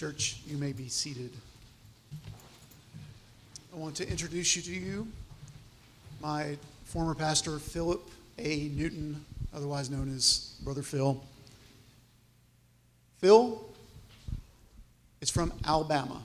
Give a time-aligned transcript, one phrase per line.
[0.00, 1.30] Church, you may be seated.
[3.70, 5.06] I want to introduce you to you
[6.22, 8.00] my former pastor, Philip
[8.38, 8.68] A.
[8.68, 9.22] Newton,
[9.54, 11.22] otherwise known as Brother Phil.
[13.18, 13.62] Phil
[15.20, 16.22] is from Alabama,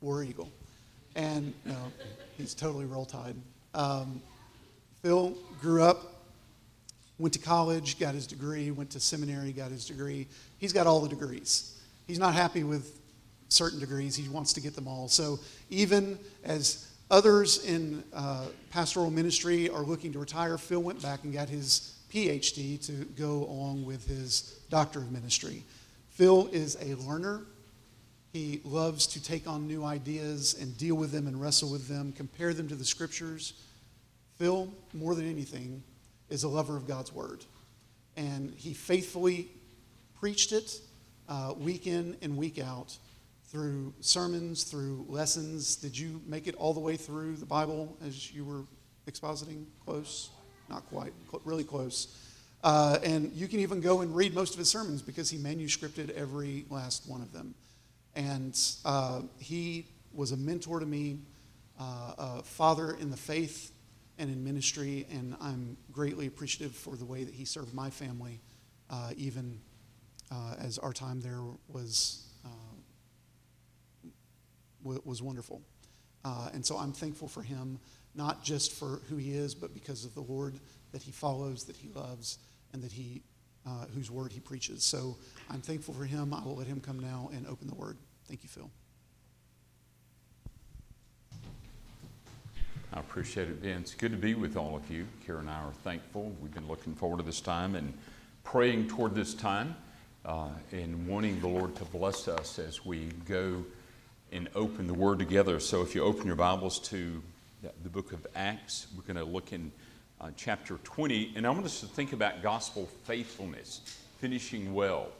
[0.00, 0.48] War Eagle.
[1.16, 1.74] And no,
[2.38, 3.34] he's totally roll tide.
[3.74, 4.22] Um,
[5.02, 6.19] Phil grew up,
[7.20, 10.26] went to college, got his degree, went to seminary, got his degree.
[10.58, 11.78] He's got all the degrees.
[12.06, 12.98] He's not happy with
[13.48, 15.08] certain degrees, he wants to get them all.
[15.08, 15.38] So
[15.70, 21.32] even as others in uh, pastoral ministry are looking to retire, Phil went back and
[21.32, 25.64] got his PhD to go along with his doctor of ministry.
[26.10, 27.42] Phil is a learner.
[28.32, 32.12] He loves to take on new ideas and deal with them and wrestle with them,
[32.12, 33.54] compare them to the scriptures.
[34.38, 35.82] Phil, more than anything,
[36.30, 37.44] is a lover of God's word.
[38.16, 39.48] And he faithfully
[40.18, 40.80] preached it
[41.28, 42.96] uh, week in and week out
[43.44, 45.76] through sermons, through lessons.
[45.76, 48.62] Did you make it all the way through the Bible as you were
[49.10, 49.64] expositing?
[49.84, 50.30] Close?
[50.68, 51.12] Not quite,
[51.44, 52.16] really close.
[52.62, 56.10] Uh, and you can even go and read most of his sermons because he manuscripted
[56.10, 57.54] every last one of them.
[58.14, 61.18] And uh, he was a mentor to me,
[61.80, 63.72] uh, a father in the faith
[64.20, 68.40] and in ministry, and I'm greatly appreciative for the way that he served my family,
[68.90, 69.58] uh, even
[70.30, 72.26] uh, as our time there was
[74.82, 75.60] was wonderful.
[76.24, 77.78] Uh, and so I'm thankful for him,
[78.14, 80.58] not just for who he is, but because of the Lord
[80.92, 82.38] that he follows, that he loves,
[82.72, 83.22] and that he,
[83.66, 84.82] uh, whose word he preaches.
[84.82, 85.16] So
[85.50, 86.32] I'm thankful for him.
[86.32, 87.98] I will let him come now and open the word.
[88.26, 88.70] Thank you, Phil.
[92.92, 93.82] I appreciate it, Ben.
[93.82, 95.06] It's good to be with all of you.
[95.24, 96.32] Kara and I are thankful.
[96.42, 97.94] We've been looking forward to this time and
[98.42, 99.76] praying toward this time
[100.24, 103.64] uh, and wanting the Lord to bless us as we go
[104.32, 105.60] and open the Word together.
[105.60, 107.22] So if you open your Bibles to
[107.62, 109.70] the book of Acts, we're going to look in
[110.20, 113.82] uh, chapter 20, and I want us to think about gospel faithfulness,
[114.18, 115.10] finishing well.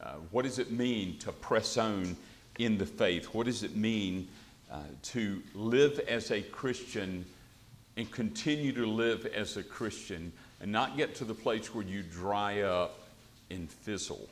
[0.00, 2.16] Uh, what does it mean to press on
[2.58, 3.26] in the faith?
[3.34, 4.28] What does it mean
[4.72, 7.26] uh, to live as a Christian
[7.98, 12.02] and continue to live as a Christian and not get to the place where you
[12.02, 12.98] dry up
[13.50, 14.28] and fizzle?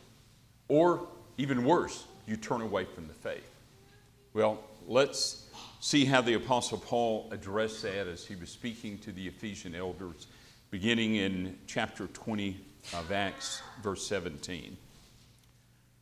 [0.68, 1.06] Or
[1.36, 3.48] even worse, you turn away from the faith.
[4.32, 5.46] Well, let's
[5.80, 10.26] see how the Apostle Paul addressed that as he was speaking to the Ephesian elders,
[10.70, 12.56] beginning in chapter 20
[12.94, 14.76] of Acts, verse 17.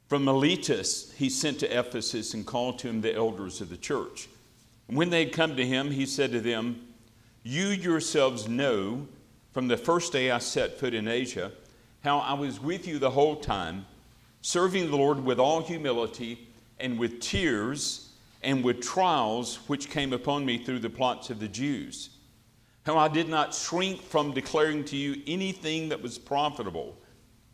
[0.09, 4.29] From Miletus, he sent to Ephesus and called to him the elders of the church.
[4.87, 6.81] When they had come to him, he said to them,
[7.43, 9.07] You yourselves know
[9.53, 11.53] from the first day I set foot in Asia
[12.03, 13.85] how I was with you the whole time,
[14.41, 16.49] serving the Lord with all humility
[16.81, 18.09] and with tears
[18.43, 22.09] and with trials which came upon me through the plots of the Jews.
[22.87, 26.97] How I did not shrink from declaring to you anything that was profitable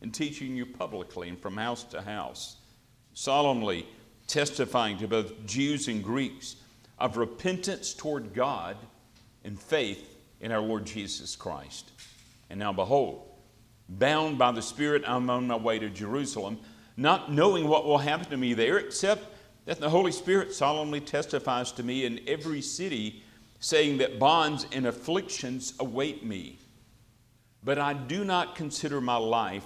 [0.05, 2.57] and teaching you publicly and from house to house,
[3.15, 3.87] solemnly
[4.27, 6.57] testifying to both Jews and Greeks
[6.99, 8.77] of repentance toward God
[9.45, 11.91] and faith in our Lord Jesus Christ.
[12.51, 13.27] And now, behold,
[13.89, 16.59] bound by the Spirit, I'm on my way to Jerusalem,
[16.99, 19.25] not knowing what will happen to me there, except
[19.65, 23.23] that the Holy Spirit solemnly testifies to me in every city,
[23.59, 26.59] saying that bonds and afflictions await me.
[27.65, 29.65] But I do not consider my life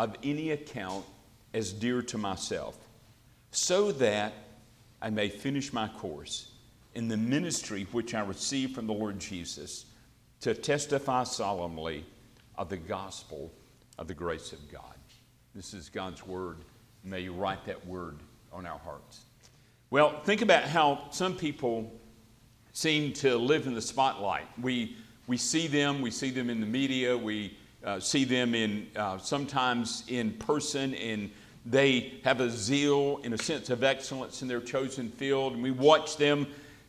[0.00, 1.04] of any account
[1.52, 2.78] as dear to myself,
[3.50, 4.32] so that
[5.02, 6.52] I may finish my course
[6.94, 9.84] in the ministry which I received from the Lord Jesus
[10.40, 12.06] to testify solemnly
[12.56, 13.52] of the gospel
[13.98, 14.94] of the grace of God.
[15.54, 16.56] This is God's word.
[17.04, 18.20] May you write that word
[18.54, 19.20] on our hearts.
[19.90, 21.92] Well, think about how some people
[22.72, 24.46] seem to live in the spotlight.
[24.58, 24.96] We,
[25.26, 29.18] we see them, we see them in the media, we uh, see them in, uh,
[29.18, 31.30] sometimes in person, and
[31.64, 35.54] they have a zeal and a sense of excellence in their chosen field.
[35.54, 36.46] And we watch them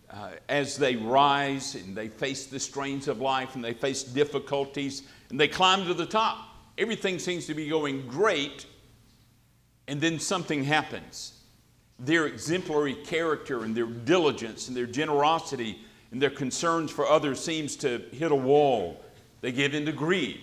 [0.09, 5.03] uh, as they rise and they face the strains of life and they face difficulties
[5.29, 6.47] and they climb to the top.
[6.77, 8.65] Everything seems to be going great,
[9.87, 11.37] and then something happens
[11.99, 15.79] their exemplary character and their diligence and their generosity
[16.11, 18.99] and their concerns for others seems to hit a wall.
[19.41, 20.41] They give in to greed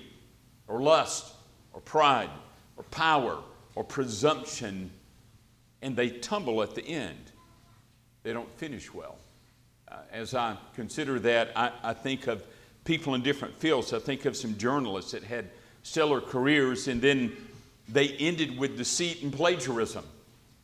[0.68, 1.34] or lust
[1.72, 2.30] or pride
[2.76, 3.38] or power
[3.74, 4.90] or presumption,
[5.82, 7.32] and they tumble at the end.
[8.22, 9.16] They don't finish well.
[9.90, 12.44] Uh, as I consider that, I, I think of
[12.84, 13.92] people in different fields.
[13.92, 15.50] I think of some journalists that had
[15.82, 17.36] stellar careers and then
[17.88, 20.04] they ended with deceit and plagiarism.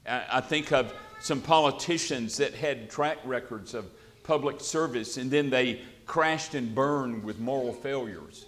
[0.07, 3.87] I think of some politicians that had track records of
[4.23, 8.45] public service and then they crashed and burned with moral failures.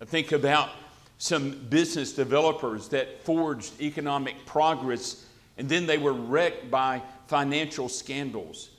[0.00, 0.70] I think about
[1.18, 5.24] some business developers that forged economic progress
[5.58, 8.70] and then they were wrecked by financial scandals.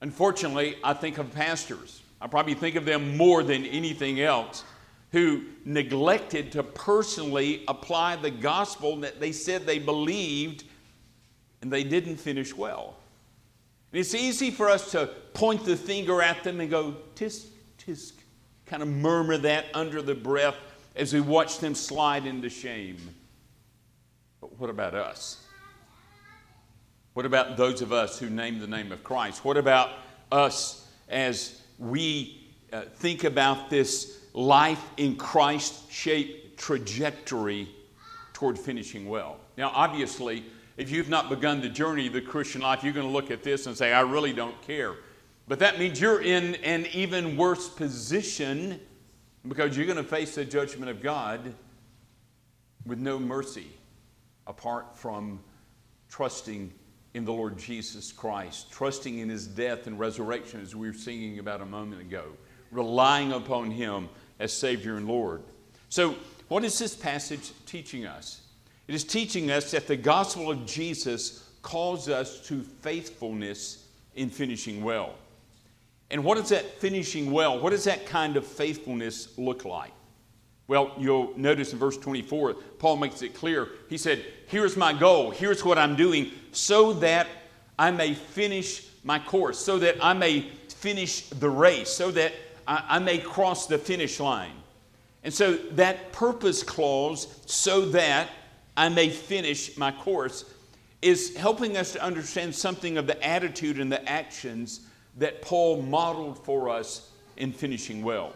[0.00, 2.00] Unfortunately, I think of pastors.
[2.20, 4.64] I probably think of them more than anything else
[5.10, 10.64] who neglected to personally apply the gospel that they said they believed
[11.60, 12.94] and they didn't finish well.
[13.92, 18.12] And it's easy for us to point the finger at them and go, tisk, tisk,
[18.66, 20.54] kind of murmur that under the breath
[21.00, 22.98] as we watch them slide into shame.
[24.38, 25.42] But what about us?
[27.14, 29.42] What about those of us who name the name of Christ?
[29.42, 29.92] What about
[30.30, 37.70] us as we uh, think about this life in Christ shaped trajectory
[38.34, 39.38] toward finishing well?
[39.56, 40.44] Now, obviously,
[40.76, 43.42] if you've not begun the journey of the Christian life, you're going to look at
[43.42, 44.96] this and say, I really don't care.
[45.48, 48.80] But that means you're in an even worse position
[49.46, 51.54] because you're going to face the judgment of God
[52.86, 53.68] with no mercy
[54.46, 55.40] apart from
[56.08, 56.72] trusting
[57.14, 61.38] in the Lord Jesus Christ, trusting in his death and resurrection, as we were singing
[61.38, 62.24] about a moment ago,
[62.70, 64.08] relying upon him
[64.38, 65.42] as Savior and Lord.
[65.88, 66.14] So,
[66.48, 68.42] what is this passage teaching us?
[68.88, 74.82] It is teaching us that the gospel of Jesus calls us to faithfulness in finishing
[74.82, 75.14] well.
[76.10, 79.92] And what does that finishing well, what does that kind of faithfulness look like?
[80.66, 83.68] Well, you'll notice in verse 24, Paul makes it clear.
[83.88, 87.26] He said, Here's my goal, here's what I'm doing, so that
[87.78, 92.32] I may finish my course, so that I may finish the race, so that
[92.66, 94.52] I, I may cross the finish line.
[95.22, 98.30] And so that purpose clause, so that
[98.76, 100.44] I may finish my course,
[101.02, 104.86] is helping us to understand something of the attitude and the actions
[105.18, 108.32] that Paul modeled for us in finishing well.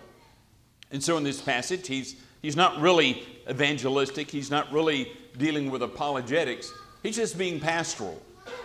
[0.90, 5.82] And so in this passage, he's, he's not really evangelistic, he's not really dealing with
[5.82, 6.72] apologetics,
[7.02, 8.20] he's just being pastoral.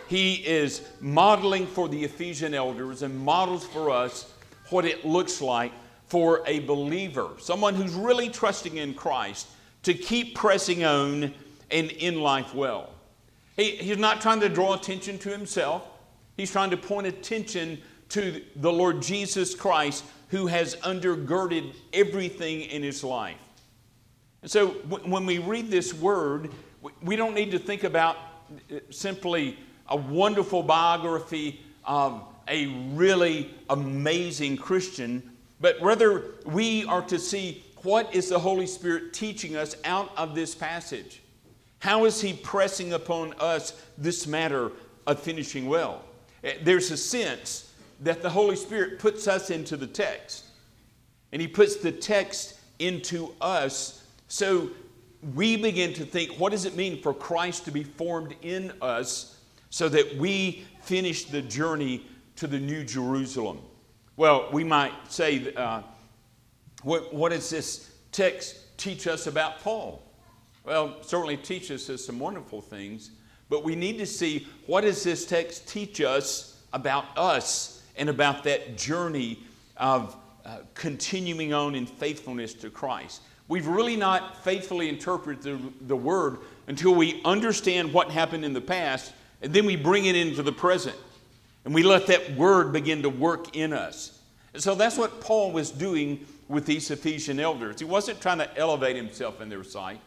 [0.07, 4.31] He is modeling for the Ephesian elders and models for us
[4.69, 5.71] what it looks like
[6.07, 9.47] for a believer, someone who's really trusting in Christ,
[9.83, 11.33] to keep pressing on
[11.71, 12.89] and in life well.
[13.55, 15.87] He, he's not trying to draw attention to himself,
[16.37, 17.79] he's trying to point attention
[18.09, 23.37] to the Lord Jesus Christ who has undergirded everything in his life.
[24.41, 26.51] And so when we read this word,
[27.01, 28.15] we don't need to think about
[28.71, 29.57] uh, simply
[29.89, 38.13] a wonderful biography of a really amazing Christian, but rather we are to see what
[38.13, 41.21] is the Holy Spirit teaching us out of this passage.
[41.79, 44.71] How is He pressing upon us this matter
[45.07, 46.03] of finishing well?
[46.43, 47.68] Eh, there's a sense
[48.01, 50.45] that the Holy Spirit puts us into the text,
[51.31, 53.99] and He puts the text into us
[54.29, 54.69] so
[55.35, 59.37] we begin to think what does it mean for Christ to be formed in us
[59.71, 62.05] so that we finish the journey
[62.37, 63.59] to the New Jerusalem?
[64.15, 65.81] Well, we might say, uh,
[66.83, 70.03] what, what does this text teach us about Paul?
[70.63, 73.11] Well, certainly teaches us some wonderful things,
[73.49, 78.43] but we need to see what does this text teach us about us and about
[78.45, 79.39] that journey
[79.77, 80.15] of
[80.45, 83.21] uh, continuing on in faithfulness to Christ.
[83.47, 86.37] We've really not faithfully interpreted the, the word
[86.67, 90.51] until we understand what happened in the past, and then we bring it into the
[90.51, 90.95] present.
[91.65, 94.19] And we let that word begin to work in us.
[94.53, 97.79] And so that's what Paul was doing with these Ephesian elders.
[97.79, 99.99] He wasn't trying to elevate himself in their sight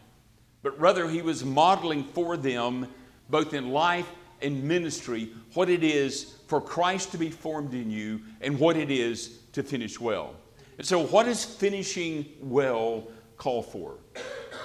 [0.63, 2.87] but rather he was modeling for them,
[3.29, 4.09] both in life
[4.43, 8.91] and ministry, what it is for Christ to be formed in you and what it
[8.91, 10.35] is to finish well.
[10.77, 13.07] And so, what does finishing well
[13.37, 13.97] call for?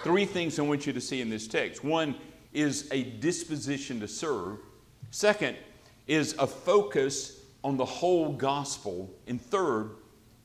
[0.02, 1.84] Three things I want you to see in this text.
[1.84, 2.14] One
[2.52, 4.58] is a disposition to serve,
[5.10, 5.56] second
[6.06, 9.90] is a focus on the whole gospel, and third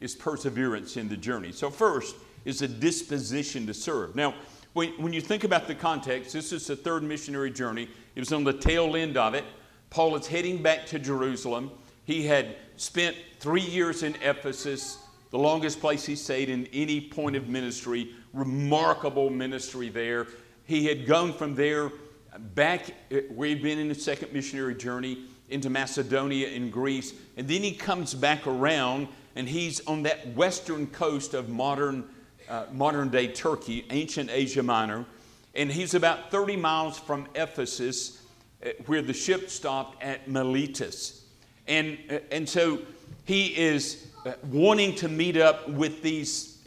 [0.02, 1.52] is perseverance in the journey.
[1.52, 4.16] So, first is a disposition to serve.
[4.16, 4.36] Now,
[4.74, 7.88] when, when you think about the context, this is the third missionary journey.
[8.16, 9.46] It was on the tail end of it.
[9.90, 11.72] Paul is heading back to Jerusalem.
[12.06, 14.98] He had spent three years in Ephesus,
[15.30, 20.28] the longest place he stayed in any point of ministry, remarkable ministry there.
[20.66, 21.92] He had gone from there
[22.56, 27.48] back uh, where he'd been in the second missionary journey into Macedonia and Greece, and
[27.48, 32.10] then he comes back around and he's on that western coast of modern
[32.50, 35.06] uh, modern day Turkey, ancient Asia Minor,
[35.56, 38.22] And he's about 30 miles from Ephesus,
[38.66, 41.26] uh, where the ship stopped at Miletus.
[41.68, 42.80] And, uh, and so
[43.26, 44.08] he is
[44.50, 46.60] wanting to meet up with these,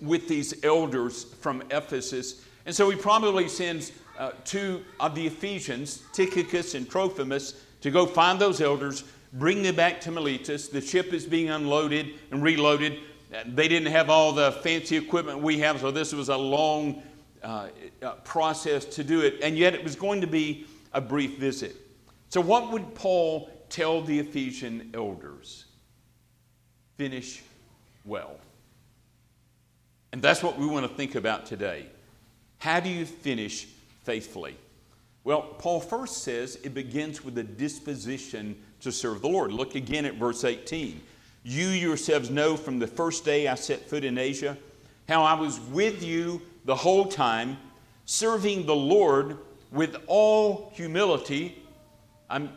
[0.00, 2.42] with these elders from Ephesus.
[2.66, 8.06] And so he probably sends uh, two of the Ephesians, Tychicus and Trophimus, to go
[8.06, 10.68] find those elders, bring them back to Miletus.
[10.68, 12.98] The ship is being unloaded and reloaded.
[13.46, 17.02] They didn't have all the fancy equipment we have, so this was a long
[17.42, 17.68] uh,
[18.02, 21.76] uh, process to do it, and yet it was going to be a brief visit.
[22.28, 25.66] So, what would Paul tell the Ephesian elders?
[26.96, 27.42] Finish
[28.04, 28.36] well.
[30.12, 31.86] And that's what we want to think about today.
[32.58, 33.66] How do you finish
[34.04, 34.56] faithfully?
[35.24, 39.52] Well, Paul first says it begins with a disposition to serve the Lord.
[39.52, 41.00] Look again at verse 18.
[41.46, 44.56] You yourselves know from the first day I set foot in Asia
[45.06, 47.58] how I was with you the whole time,
[48.06, 49.36] serving the Lord
[49.70, 51.62] with all humility.
[52.30, 52.50] I'm,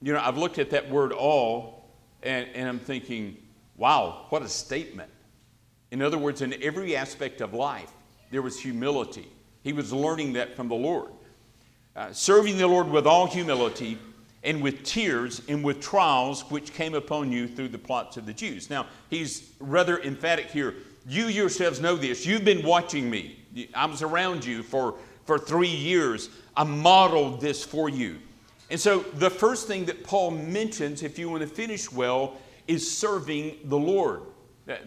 [0.00, 1.90] you know, I've looked at that word all
[2.22, 3.36] and, and I'm thinking,
[3.76, 5.10] wow, what a statement.
[5.90, 7.92] In other words, in every aspect of life,
[8.30, 9.28] there was humility.
[9.62, 11.10] He was learning that from the Lord.
[11.94, 13.98] Uh, serving the Lord with all humility
[14.44, 18.32] and with tears and with trials which came upon you through the plots of the
[18.32, 18.70] Jews.
[18.70, 20.74] Now, he's rather emphatic here.
[21.08, 22.26] You yourselves know this.
[22.26, 23.44] You've been watching me.
[23.74, 26.30] I was around you for, for three years.
[26.56, 28.18] I modeled this for you.
[28.70, 32.98] And so, the first thing that Paul mentions, if you want to finish well, is
[32.98, 34.20] serving the Lord.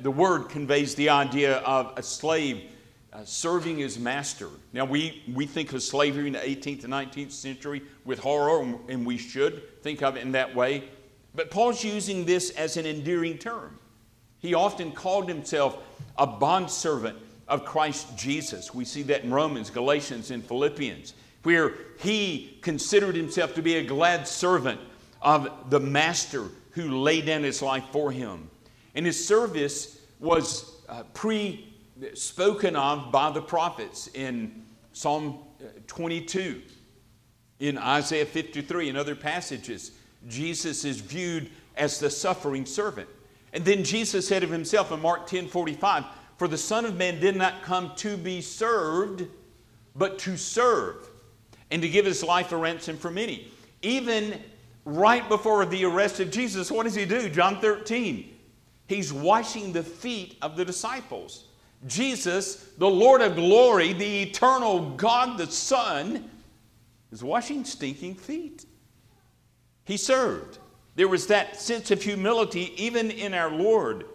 [0.03, 2.70] The word conveys the idea of a slave
[3.13, 4.50] uh, serving his master.
[4.74, 9.06] Now, we, we think of slavery in the 18th and 19th century with horror, and
[9.06, 10.86] we should think of it in that way.
[11.36, 13.77] But Paul's using this as an endearing term.
[14.39, 15.77] He often called himself
[16.18, 18.74] a bondservant of Christ Jesus.
[18.74, 21.13] We see that in Romans, Galatians, and Philippians,
[21.44, 24.80] where he considered himself to be a glad servant
[25.22, 28.50] of the master who laid down his life for him.
[28.96, 31.70] And his service was uh, pre
[32.13, 36.62] spoken of by the prophets in Psalm uh, 22,
[37.60, 39.91] in Isaiah 53, and other passages.
[40.27, 43.10] Jesus is viewed as the suffering servant.
[43.53, 46.05] And then Jesus said of himself in Mark 10 45,
[46.38, 49.27] For the Son of Man did not come to be served,
[49.96, 51.10] but to serve,
[51.70, 53.51] and to give his life a ransom for many.
[53.81, 54.41] Even
[54.86, 57.29] right before the arrest of Jesus, what does he do?
[57.29, 58.38] John 13.
[58.88, 61.46] He's washing the feet of the disciples.
[61.88, 66.29] Jesus, the Lord of glory, the eternal God the Son,
[67.11, 68.65] is washing stinking feet.
[69.85, 70.59] He served.
[70.95, 74.05] There was that sense of humility even in our Lord.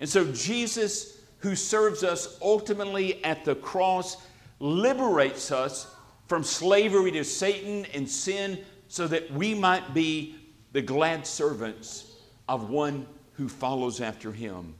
[0.00, 4.16] And so Jesus, who serves us ultimately at the cross,
[4.60, 5.86] liberates us
[6.26, 10.36] from slavery to Satan and sin so that we might be
[10.72, 12.12] the glad servants
[12.48, 14.74] of one who follows after him.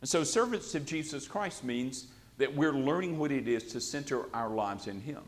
[0.00, 2.06] And so, servants of Jesus Christ means
[2.38, 5.22] that we're learning what it is to center our lives in Him.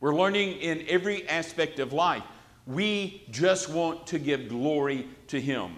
[0.00, 2.22] We're learning in every aspect of life.
[2.66, 5.76] We just want to give glory to Him.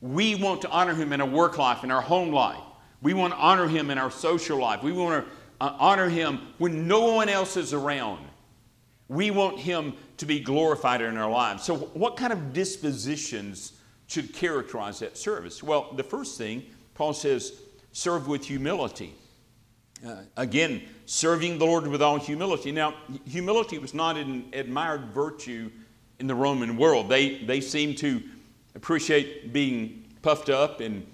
[0.00, 2.62] We want to honor Him in our work life, in our home life.
[3.02, 4.82] We want to honor Him in our social life.
[4.82, 8.24] We want to uh, honor Him when no one else is around.
[9.08, 11.64] We want Him to be glorified in our lives.
[11.64, 13.72] So, what kind of dispositions
[14.06, 15.62] should characterize that service?
[15.62, 16.64] Well, the first thing
[17.00, 17.54] Paul says,
[17.92, 19.14] serve with humility.
[20.06, 22.72] Uh, again, serving the Lord with all humility.
[22.72, 22.92] Now,
[23.26, 25.70] humility was not an admired virtue
[26.18, 27.08] in the Roman world.
[27.08, 28.22] They, they seemed to
[28.74, 31.06] appreciate being puffed up, and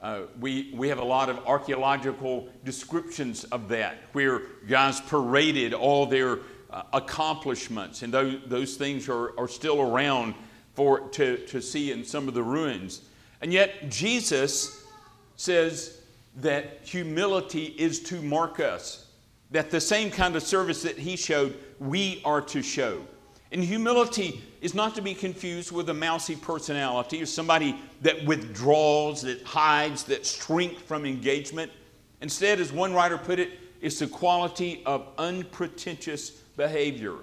[0.00, 6.06] uh, we, we have a lot of archaeological descriptions of that, where guys paraded all
[6.06, 6.38] their
[6.70, 10.36] uh, accomplishments, and those, those things are, are still around
[10.74, 13.00] for, to, to see in some of the ruins.
[13.40, 14.81] And yet, Jesus
[15.36, 16.00] says
[16.36, 19.06] that humility is to mark us,
[19.50, 23.02] that the same kind of service that he showed, we are to show.
[23.50, 29.22] And humility is not to be confused with a mousy personality or somebody that withdraws,
[29.22, 31.70] that hides, that shrinks from engagement.
[32.22, 33.50] Instead, as one writer put it,
[33.82, 37.16] it's the quality of unpretentious behavior.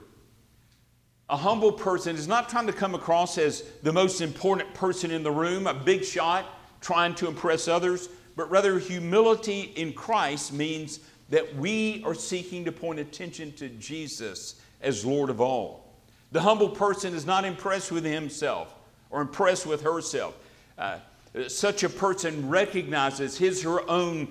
[1.29, 5.23] A humble person is not trying to come across as the most important person in
[5.23, 6.45] the room, a big shot,
[6.81, 12.71] trying to impress others, but rather humility in Christ means that we are seeking to
[12.71, 15.93] point attention to Jesus as Lord of all.
[16.31, 18.73] The humble person is not impressed with himself
[19.09, 20.35] or impressed with herself.
[20.77, 20.99] Uh,
[21.47, 24.27] such a person recognizes his her own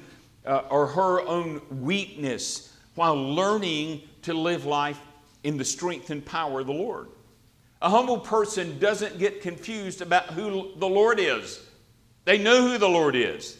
[0.46, 4.98] uh, or her own weakness while learning to live life
[5.44, 7.08] in the strength and power of the Lord.
[7.80, 11.60] A humble person doesn't get confused about who the Lord is.
[12.28, 13.56] They know who the Lord is.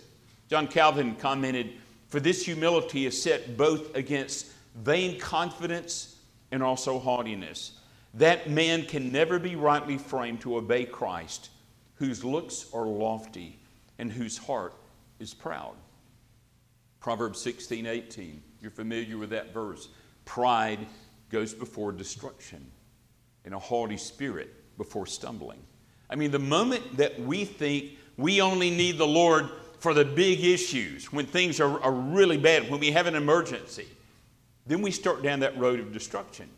[0.51, 1.73] John Calvin commented,
[2.09, 6.17] For this humility is set both against vain confidence
[6.51, 7.81] and also haughtiness.
[8.13, 11.49] That man can never be rightly framed to obey Christ,
[11.95, 13.59] whose looks are lofty
[13.99, 14.75] and whose heart
[15.19, 15.73] is proud.
[17.01, 18.43] Proverbs 16, 18.
[18.61, 19.89] You're familiar with that verse.
[20.27, 20.87] Pride
[21.31, 22.71] goes before destruction,
[23.47, 25.61] and a haughty spirit before stumbling.
[26.11, 29.49] I mean, the moment that we think we only need the Lord
[29.79, 33.87] for the big issues, when things are, are really bad, when we have an emergency,
[34.67, 36.49] then we start down that road of destruction.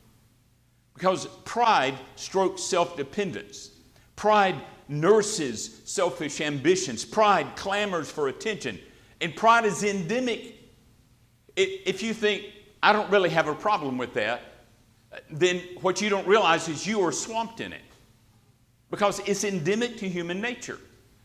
[0.94, 3.70] Because pride strokes self dependence.
[4.16, 4.56] Pride
[4.88, 7.04] nurses selfish ambitions.
[7.04, 8.78] Pride clamors for attention.
[9.20, 10.56] And pride is endemic.
[11.56, 12.44] If you think,
[12.82, 14.42] I don't really have a problem with that,
[15.30, 17.82] then what you don't realize is you are swamped in it.
[18.90, 20.78] Because it's endemic to human nature.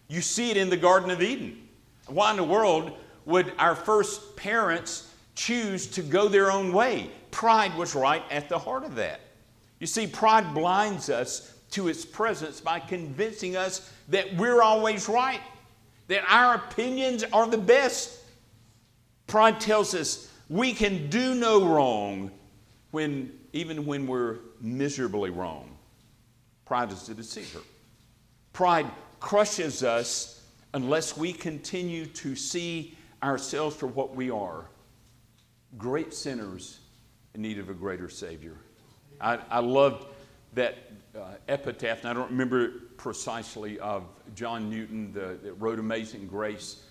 [0.08, 1.68] You see it in the Garden of Eden.
[2.08, 7.10] Why in the world would our first parents choose to go their own way?
[7.32, 9.20] Pride was right at the heart of that.
[9.80, 15.42] You see, pride blinds us to its presence by convincing us that we're always right,
[16.08, 18.20] that our opinions are the best.
[19.28, 22.32] Pride tells us we can do no wrong
[22.92, 25.76] when, even when we're miserably wrong.
[26.66, 27.60] Pride is a deceiver.
[28.54, 28.86] Pride
[29.26, 30.44] crushes us
[30.76, 34.68] unless we continue to see ourselves for what we are
[35.80, 36.82] great sinners
[37.34, 38.56] in need of a greater Savior.
[39.20, 40.06] I, I loved
[40.54, 40.78] that
[41.18, 44.04] uh, epitaph, and I don't remember it precisely, of
[44.36, 46.84] John Newton the, that wrote Amazing Grace.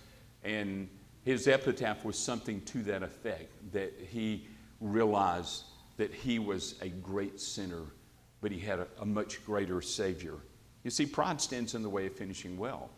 [0.43, 0.89] And
[1.23, 4.45] his epitaph was something to that effect that he
[4.81, 5.63] realized
[5.95, 7.83] that he was a great sinner,
[8.41, 10.35] but he had a, a much greater Savior.
[10.85, 12.91] You see, pride stands in the way of finishing well.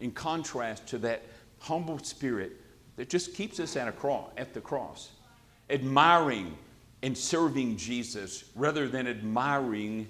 [0.00, 1.22] In contrast to that
[1.60, 2.52] humble spirit
[2.96, 5.10] that just keeps us at, a cross, at the cross,
[5.68, 6.56] admiring
[7.02, 10.08] and serving Jesus rather than admiring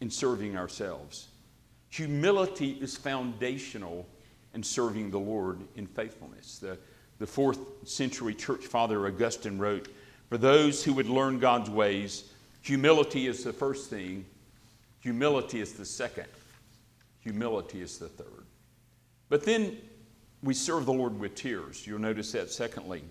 [0.00, 1.28] and serving ourselves.
[1.90, 4.06] Humility is foundational
[4.54, 6.58] in serving the Lord in faithfulness.
[6.58, 6.78] The,
[7.18, 9.88] the fourth century church father Augustine wrote
[10.30, 14.24] For those who would learn God's ways, humility is the first thing,
[15.00, 16.26] humility is the second,
[17.20, 18.46] humility is the third.
[19.28, 19.78] But then
[20.42, 21.86] we serve the Lord with tears.
[21.86, 23.02] You'll notice that secondly.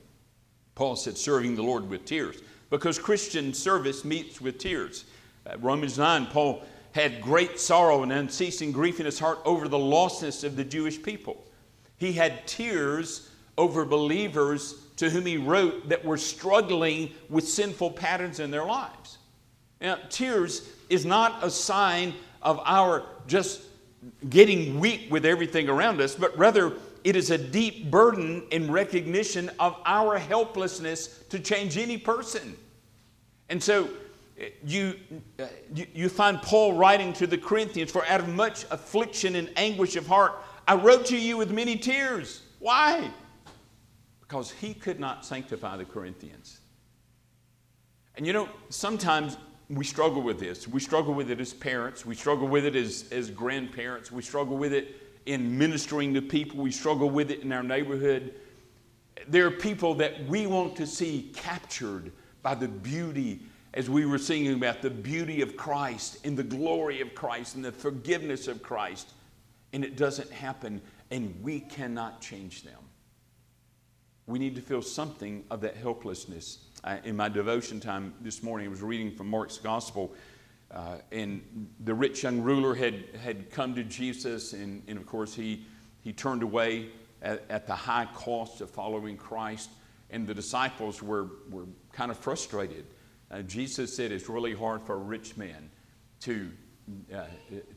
[0.76, 5.06] Paul said, serving the Lord with tears, because Christian service meets with tears.
[5.60, 10.44] Romans 9, Paul had great sorrow and unceasing grief in his heart over the lostness
[10.44, 11.46] of the Jewish people.
[11.98, 18.40] He had tears over believers to whom he wrote that were struggling with sinful patterns
[18.40, 19.18] in their lives.
[19.82, 23.62] Now, tears is not a sign of our just
[24.30, 29.50] getting weak with everything around us, but rather it is a deep burden in recognition
[29.60, 32.58] of our helplessness to change any person.
[33.50, 33.90] And so
[34.64, 34.96] you,
[35.40, 39.50] uh, you, you find Paul writing to the Corinthians, For out of much affliction and
[39.56, 40.34] anguish of heart,
[40.68, 42.42] I wrote to you with many tears.
[42.60, 43.10] Why?
[44.22, 46.60] Because he could not sanctify the Corinthians.
[48.16, 49.38] And you know, sometimes
[49.70, 50.68] we struggle with this.
[50.68, 54.58] We struggle with it as parents, we struggle with it as, as grandparents, we struggle
[54.58, 58.34] with it in ministering to people, we struggle with it in our neighborhood.
[59.28, 63.42] There are people that we want to see captured by the beauty
[63.76, 67.64] as we were singing about the beauty of Christ and the glory of Christ and
[67.64, 69.12] the forgiveness of Christ.
[69.74, 72.80] And it doesn't happen, and we cannot change them.
[74.26, 76.66] We need to feel something of that helplessness.
[77.04, 80.14] In my devotion time this morning, I was reading from Mark's Gospel,
[80.72, 85.34] uh, and the rich young ruler had, had come to Jesus, and, and of course,
[85.34, 85.66] he,
[86.02, 86.90] he turned away
[87.22, 89.70] at, at the high cost of following Christ,
[90.10, 92.86] and the disciples were, were kind of frustrated.
[93.32, 95.70] Uh, Jesus said it's really hard for a rich man
[96.22, 96.50] to,
[97.14, 97.26] uh,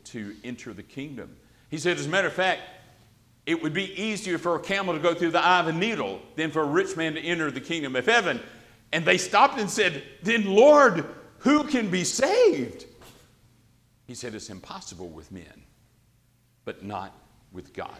[0.05, 1.35] to enter the kingdom.
[1.69, 2.61] He said, as a matter of fact,
[3.45, 6.21] it would be easier for a camel to go through the eye of a needle
[6.35, 8.39] than for a rich man to enter the kingdom of heaven.
[8.93, 11.05] And they stopped and said, Then, Lord,
[11.39, 12.85] who can be saved?
[14.05, 15.63] He said, It's impossible with men,
[16.63, 17.11] but not
[17.51, 17.97] with God.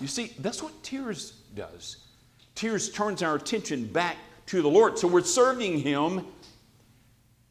[0.00, 1.98] You see, that's what tears does.
[2.54, 4.98] Tears turns our attention back to the Lord.
[4.98, 6.24] So we're serving Him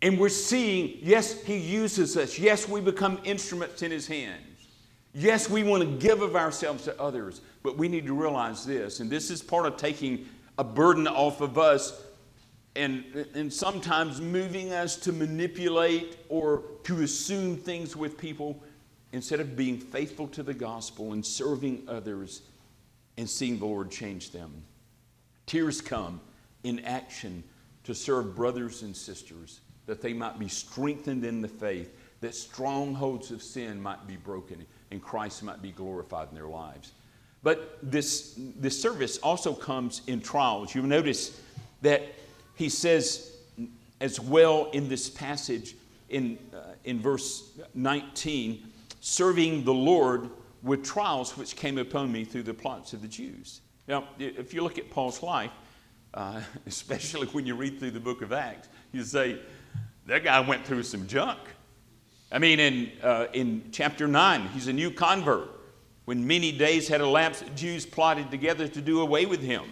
[0.02, 2.40] and we're seeing, yes, He uses us.
[2.40, 4.68] Yes, we become instruments in His hands.
[5.14, 9.00] Yes, we want to give of ourselves to others, but we need to realize this,
[9.00, 10.26] and this is part of taking
[10.58, 12.02] a burden off of us.
[12.76, 13.04] And,
[13.34, 18.62] and sometimes moving us to manipulate or to assume things with people
[19.12, 22.42] instead of being faithful to the gospel and serving others
[23.18, 24.64] and seeing the Lord change them.
[25.46, 26.22] Tears come
[26.64, 27.44] in action
[27.84, 33.32] to serve brothers and sisters that they might be strengthened in the faith, that strongholds
[33.32, 36.94] of sin might be broken, and Christ might be glorified in their lives.
[37.44, 40.74] But this, this service also comes in trials.
[40.76, 41.42] You'll notice
[41.82, 42.04] that
[42.56, 43.38] he says
[44.00, 45.76] as well in this passage
[46.10, 48.64] in, uh, in verse 19
[49.00, 50.30] serving the Lord
[50.64, 53.62] with trials which came upon me through the plots of the Jews.
[53.88, 55.52] Now, if you look at Paul's life,
[56.14, 59.40] uh, especially when you read through the book of Acts, you say,
[60.06, 61.40] that guy went through some junk.
[62.32, 65.50] I mean, in, uh, in chapter 9, he's a new convert.
[66.06, 69.64] When many days had elapsed, Jews plotted together to do away with him.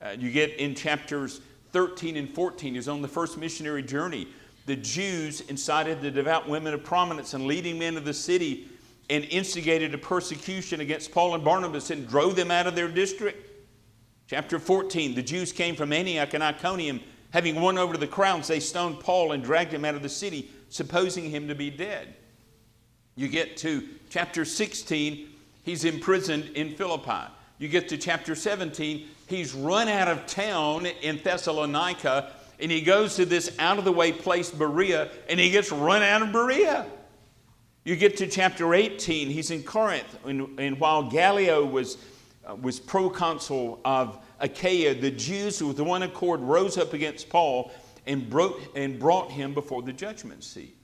[0.00, 1.40] Uh, you get in chapters
[1.72, 4.28] 13 and 14, he's on the first missionary journey.
[4.66, 8.68] The Jews incited the devout women of prominence and leading men of the city
[9.10, 13.50] and instigated a persecution against Paul and Barnabas and drove them out of their district.
[14.26, 17.00] Chapter 14, the Jews came from Antioch and Iconium.
[17.30, 20.50] Having won over the crowds, they stoned Paul and dragged him out of the city,
[20.68, 22.14] supposing him to be dead.
[23.16, 25.28] You get to chapter 16,
[25.62, 27.32] he's imprisoned in Philippi.
[27.58, 33.16] You get to chapter 17, he's run out of town in Thessalonica, and he goes
[33.16, 36.86] to this out of the way place, Berea, and he gets run out of Berea.
[37.84, 41.98] You get to chapter 18, he's in Corinth, and, and while Gallio was,
[42.46, 47.72] uh, was proconsul of Achaia, the Jews with one accord rose up against Paul
[48.06, 50.76] and, broke, and brought him before the judgment seat.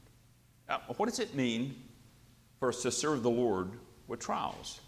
[0.68, 1.76] Now, what does it mean
[2.58, 3.70] for us to serve the Lord
[4.08, 4.80] with trials?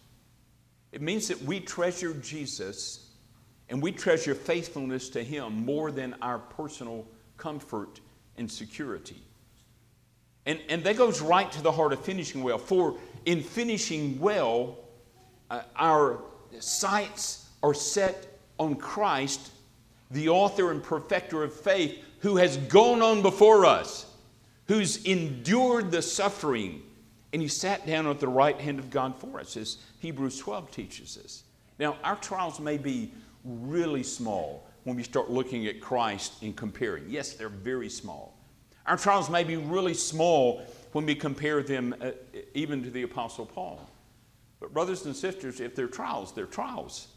[0.97, 3.11] It means that we treasure Jesus
[3.69, 7.07] and we treasure faithfulness to Him more than our personal
[7.37, 8.01] comfort
[8.39, 9.21] and security.
[10.47, 12.57] And, and that goes right to the heart of finishing well.
[12.57, 14.79] For in finishing well,
[15.51, 16.23] uh, our
[16.61, 19.51] sights are set on Christ,
[20.11, 24.07] the author and perfecter of faith, who has gone on before us,
[24.67, 26.81] who's endured the suffering,
[27.33, 30.71] and he sat down at the right hand of God for us, as Hebrews 12
[30.71, 31.43] teaches us.
[31.79, 33.13] Now, our trials may be
[33.45, 37.05] really small when we start looking at Christ and comparing.
[37.09, 38.39] Yes, they're very small.
[38.87, 40.63] Our trials may be really small
[40.93, 42.13] when we compare them uh,
[42.55, 43.81] even to the Apostle Paul.
[44.61, 47.09] But, brothers and sisters, if they're trials, they're trials.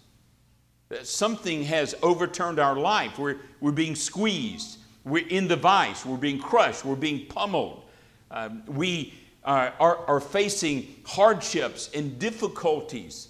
[1.03, 3.19] Something has overturned our life.
[3.19, 4.79] We're, we're being squeezed.
[5.05, 6.05] We're in the vice.
[6.05, 6.83] We're being crushed.
[6.83, 7.83] We're being pummeled.
[8.31, 13.29] Um, we are, are, are facing hardships and difficulties.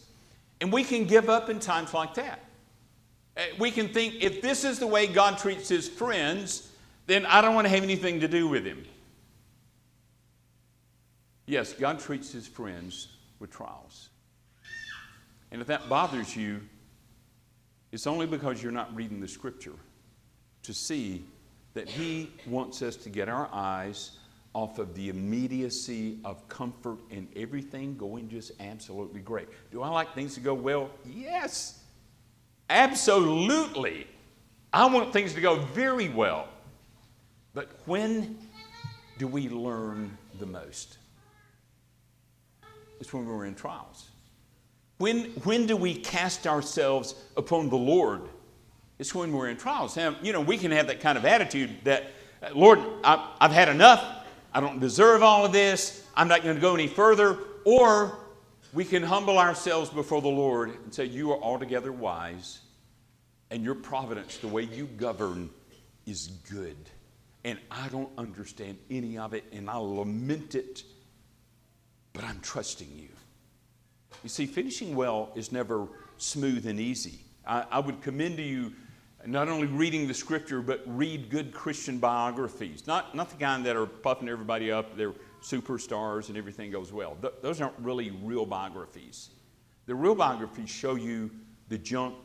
[0.62, 2.44] And we can give up in times like that.
[3.38, 6.70] Uh, we can think if this is the way God treats his friends,
[7.08, 8.84] then I don't want to have anything to do with him.
[11.46, 13.08] Yes, God treats his friends
[13.40, 14.10] with trials.
[15.52, 16.62] And if that bothers you,
[17.92, 19.74] it's only because you're not reading the scripture
[20.64, 21.24] to see
[21.74, 24.19] that he wants us to get our eyes
[24.54, 29.48] off of the immediacy of comfort and everything going just absolutely great.
[29.72, 30.90] Do I like things to go well?
[31.06, 31.80] Yes.
[32.70, 34.08] Absolutely.
[34.74, 36.48] I want things to go very well.
[37.54, 38.38] But when
[39.18, 40.98] do we learn the most?
[43.00, 44.10] It's when we're in trials.
[44.98, 48.22] When, when do we cast ourselves upon the Lord?
[49.00, 49.96] It's when we're in trials.
[49.96, 52.12] Now, you know, we can have that kind of attitude that,
[52.54, 54.19] Lord, I, I've had enough.
[54.54, 56.06] I don't deserve all of this.
[56.16, 57.38] I'm not going to go any further.
[57.66, 58.18] Or
[58.74, 62.60] we can humble ourselves before the Lord and say, You are altogether wise,
[63.52, 65.50] and your providence, the way you govern,
[66.06, 66.78] is good
[67.44, 70.84] and I don't understand any of it, and I lament it,
[72.14, 73.10] but I'm trusting you.
[74.24, 77.20] You see, finishing well is never smooth and easy.
[77.48, 78.74] I, I would commend to you
[79.26, 82.88] not only reading the scripture, but read good Christian biographies.
[82.88, 87.18] Not, not the kind that are puffing everybody up, they're superstars and everything goes well.
[87.22, 89.30] Th- those aren't really real biographies.
[89.86, 91.32] The real biographies show you
[91.70, 92.16] the junk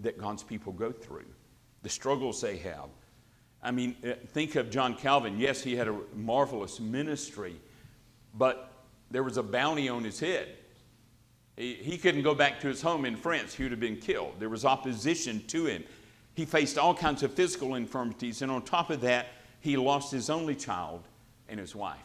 [0.00, 1.26] that God's people go through,
[1.82, 2.88] the struggles they have,
[3.64, 5.38] I mean, uh, think of John Calvin.
[5.38, 7.56] Yes, he had a marvelous ministry,
[8.34, 8.72] but
[9.10, 10.48] there was a bounty on his head.
[11.56, 13.54] He, he couldn't go back to his home in France.
[13.54, 14.34] He would have been killed.
[14.38, 15.84] There was opposition to him.
[16.34, 19.28] He faced all kinds of physical infirmities, and on top of that,
[19.60, 21.02] he lost his only child
[21.48, 21.98] and his wife.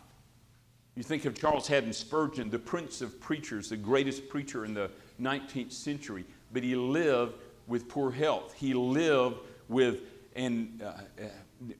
[0.95, 4.91] You think of Charles Haddon Spurgeon, the prince of preachers, the greatest preacher in the
[5.19, 7.35] 19th century, but he lived
[7.67, 8.53] with poor health.
[8.53, 9.37] He lived
[9.67, 10.01] with
[10.35, 11.27] and uh, uh,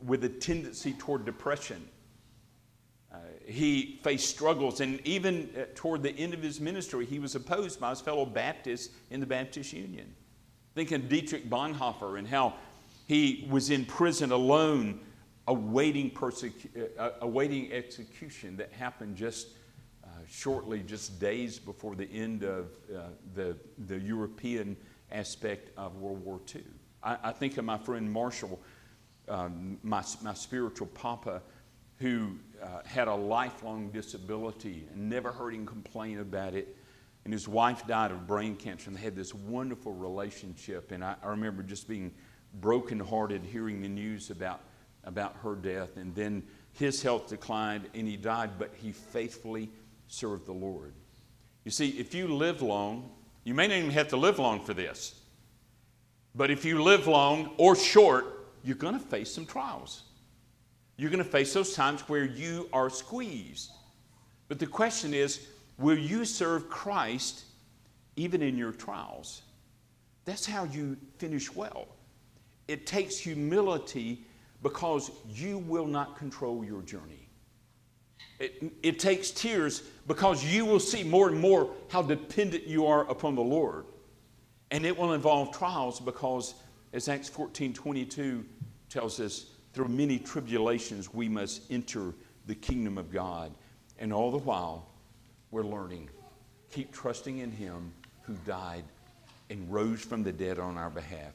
[0.06, 1.88] with a tendency toward depression.
[3.12, 7.36] Uh, he faced struggles, and even uh, toward the end of his ministry, he was
[7.36, 10.14] opposed by his fellow Baptists in the Baptist Union.
[10.76, 12.54] Think of Dietrich Bonhoeffer and how
[13.08, 15.00] he was in prison alone,
[15.48, 19.50] awaiting, persecu- uh, awaiting execution that happened just
[20.04, 24.78] uh, shortly, just days before the end of uh, the, the European
[25.12, 26.64] aspect of World War II.
[27.02, 28.60] I, I think of my friend Marshall,
[29.28, 31.42] um, my, my spiritual papa,
[31.98, 36.78] who uh, had a lifelong disability and never heard him complain about it.
[37.26, 40.92] And his wife died of brain cancer, and they had this wonderful relationship.
[40.92, 42.12] And I, I remember just being
[42.56, 44.62] brokenhearted hearing the news about,
[45.04, 45.98] about her death.
[45.98, 49.70] And then his health declined, and he died, but he faithfully
[50.08, 50.94] served the Lord.
[51.66, 53.12] You see, if you live long,
[53.44, 55.16] you may not even have to live long for this.
[56.36, 60.04] But if you live long or short, you're going to face some trials.
[60.98, 63.72] You're going to face those times where you are squeezed.
[64.48, 65.48] But the question is
[65.80, 67.46] will you serve Christ
[68.16, 69.42] even in your trials?
[70.26, 71.88] That's how you finish well.
[72.68, 74.26] It takes humility
[74.62, 77.30] because you will not control your journey.
[78.40, 83.10] It, it takes tears because you will see more and more how dependent you are
[83.10, 83.86] upon the Lord.
[84.72, 86.56] And it will involve trials because,
[86.94, 88.46] as Acts 14 22
[88.90, 92.14] tells us, through many tribulations, we must enter
[92.46, 93.54] the kingdom of God.
[93.98, 94.89] And all the while,
[95.52, 96.10] we're learning.
[96.72, 98.84] Keep trusting in Him who died
[99.50, 101.34] and rose from the dead on our behalf,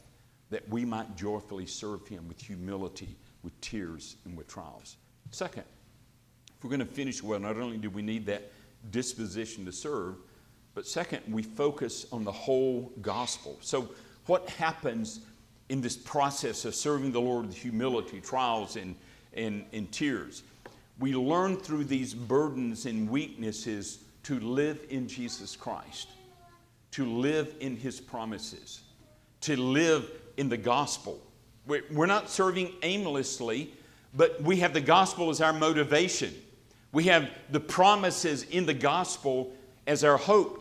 [0.50, 4.96] that we might joyfully serve Him with humility, with tears, and with trials.
[5.30, 5.64] Second,
[6.56, 8.52] if we're going to finish well, not only do we need that
[8.90, 10.16] disposition to serve,
[10.74, 13.56] but second, we focus on the whole gospel.
[13.60, 13.90] So,
[14.26, 15.20] what happens
[15.68, 18.94] in this process of serving the Lord with humility, trials, and,
[19.32, 20.42] and, and tears.
[20.98, 26.08] We learn through these burdens and weaknesses to live in Jesus Christ,
[26.92, 28.82] to live in His promises,
[29.42, 31.20] to live in the gospel.
[31.66, 33.72] We're not serving aimlessly,
[34.14, 36.34] but we have the gospel as our motivation.
[36.92, 39.52] We have the promises in the gospel
[39.86, 40.60] as our hope.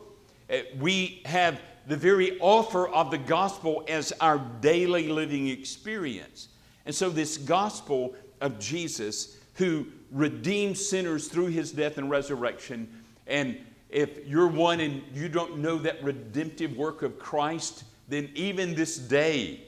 [0.49, 6.47] Uh, we have the very offer of the gospel as our daily living experience.
[6.85, 12.87] And so, this gospel of Jesus, who redeemed sinners through his death and resurrection,
[13.27, 13.57] and
[13.89, 18.97] if you're one and you don't know that redemptive work of Christ, then even this
[18.97, 19.61] day,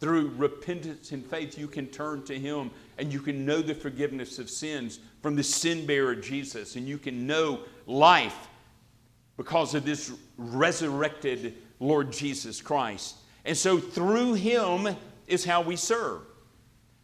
[0.00, 4.38] through repentance and faith, you can turn to Him and you can know the forgiveness
[4.38, 8.48] of sins from the sin bearer Jesus, and you can know life
[9.36, 13.16] because of this resurrected Lord Jesus Christ.
[13.44, 16.20] And so through him is how we serve.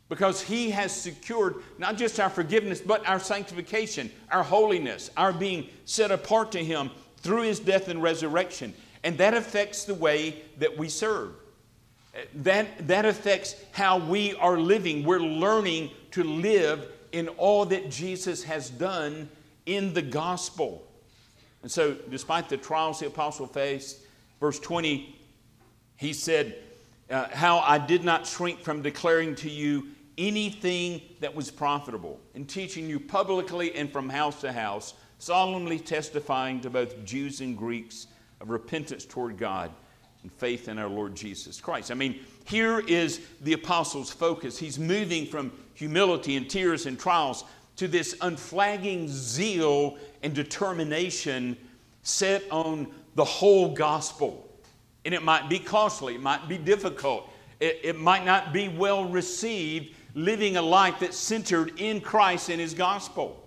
[0.09, 5.69] Because he has secured not just our forgiveness, but our sanctification, our holiness, our being
[5.85, 8.73] set apart to him through his death and resurrection.
[9.03, 11.33] And that affects the way that we serve.
[12.35, 15.05] That, that affects how we are living.
[15.05, 19.29] We're learning to live in all that Jesus has done
[19.66, 20.87] in the gospel.
[21.62, 23.99] And so, despite the trials the apostle faced,
[24.40, 25.19] verse 20,
[25.97, 26.57] he said,
[27.11, 29.88] uh, How I did not shrink from declaring to you
[30.19, 36.61] anything that was profitable, and teaching you publicly and from house to house, solemnly testifying
[36.61, 38.07] to both Jews and Greeks
[38.41, 39.71] of repentance toward God
[40.23, 41.91] and faith in our Lord Jesus Christ.
[41.91, 44.59] I mean, here is the apostle's focus.
[44.59, 47.45] He's moving from humility and tears and trials
[47.77, 51.57] to this unflagging zeal and determination
[52.03, 54.49] set on the whole gospel.
[55.05, 59.05] And it might be costly, it might be difficult, it, it might not be well
[59.05, 63.47] received living a life that's centered in Christ and His gospel.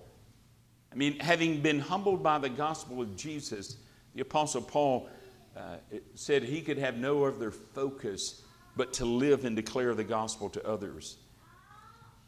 [0.93, 3.77] I mean, having been humbled by the gospel of Jesus,
[4.13, 5.09] the Apostle Paul
[5.57, 5.77] uh,
[6.13, 8.43] said he could have no other focus
[8.77, 11.17] but to live and declare the gospel to others.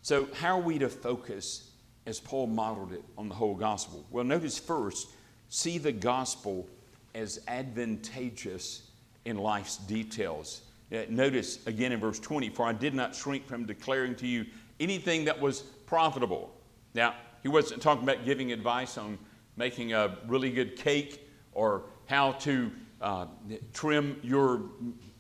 [0.02, 1.70] So, how are we to focus
[2.08, 4.06] as Paul modeled it on the whole gospel?
[4.10, 5.10] Well, notice first,
[5.50, 6.68] see the gospel
[7.14, 8.90] as advantageous
[9.26, 10.64] in life's details.
[10.92, 14.46] Uh, notice again in verse 20, for I did not shrink from declaring to you
[14.80, 16.54] anything that was profitable.
[16.94, 19.18] Now, he wasn't talking about giving advice on
[19.58, 23.26] making a really good cake or how to uh,
[23.74, 24.64] trim your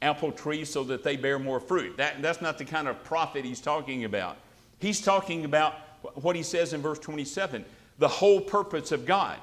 [0.01, 1.97] apple tree so that they bear more fruit.
[1.97, 4.37] That, that's not the kind of profit he's talking about.
[4.79, 5.75] He's talking about
[6.15, 7.63] what he says in verse 27
[7.97, 9.37] the whole purpose of God.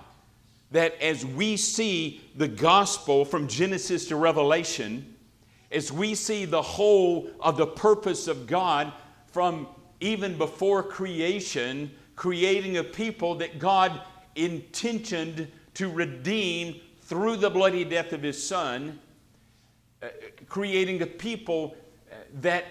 [0.73, 5.15] That as we see the gospel from Genesis to Revelation,
[5.71, 8.93] as we see the whole of the purpose of God
[9.27, 9.67] from
[10.01, 14.01] even before creation, creating a people that God
[14.37, 18.99] intentioned to redeem through the bloody death of his son,
[20.03, 20.09] uh,
[20.49, 21.77] creating a people
[22.11, 22.65] uh, that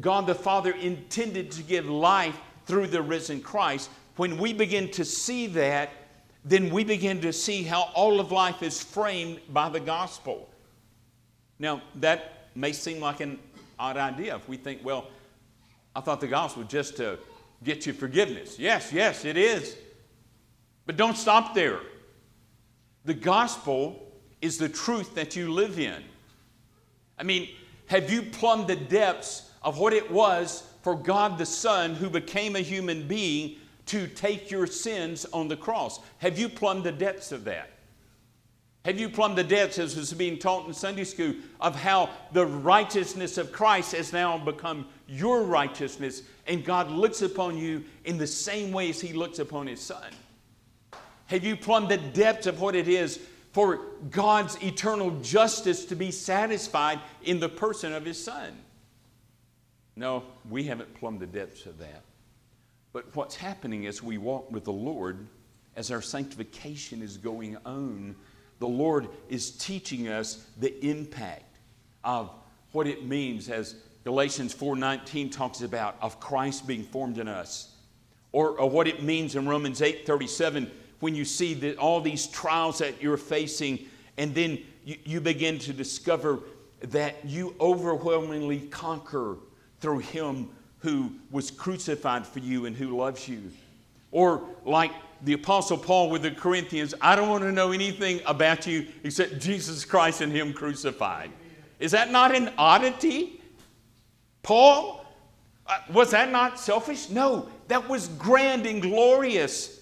[0.00, 3.90] God the Father intended to give life through the risen Christ.
[4.16, 5.90] When we begin to see that,
[6.44, 10.48] then we begin to see how all of life is framed by the gospel.
[11.58, 13.38] Now, that may seem like an
[13.78, 15.08] odd idea if we think, well,
[15.94, 17.18] I thought the gospel was just to
[17.62, 18.58] get you forgiveness.
[18.58, 19.76] Yes, yes, it is.
[20.86, 21.80] But don't stop there.
[23.04, 26.02] The gospel is the truth that you live in.
[27.18, 27.48] I mean,
[27.86, 32.56] have you plumbed the depths of what it was for God the Son, who became
[32.56, 36.00] a human being, to take your sins on the cross?
[36.18, 37.70] Have you plumbed the depths of that?
[38.84, 42.44] Have you plumbed the depths, as was being taught in Sunday school, of how the
[42.44, 48.26] righteousness of Christ has now become your righteousness, and God looks upon you in the
[48.26, 50.12] same way as He looks upon His Son?
[51.26, 53.20] Have you plumbed the depths of what it is
[53.52, 58.52] for God's eternal justice to be satisfied in the person of His Son?
[59.96, 62.02] No, we haven't plumbed the depths of that.
[62.92, 65.26] But what's happening as we walk with the Lord,
[65.74, 68.14] as our sanctification is going on,
[68.58, 71.58] the Lord is teaching us the impact
[72.02, 72.30] of
[72.72, 77.70] what it means as Galatians 4:19 talks about of Christ being formed in us.
[78.32, 82.78] Or, or what it means in Romans 8:37 when you see that all these trials
[82.78, 83.86] that you're facing
[84.16, 86.40] and then you, you begin to discover
[86.80, 89.36] that you overwhelmingly conquer
[89.80, 93.50] through him who was crucified for you and who loves you.
[94.12, 94.92] Or like
[95.24, 99.38] the Apostle Paul with the Corinthians, I don't want to know anything about you except
[99.38, 101.30] Jesus Christ and Him crucified.
[101.78, 103.40] Is that not an oddity?
[104.42, 105.04] Paul,
[105.66, 107.08] uh, was that not selfish?
[107.08, 109.80] No, that was grand and glorious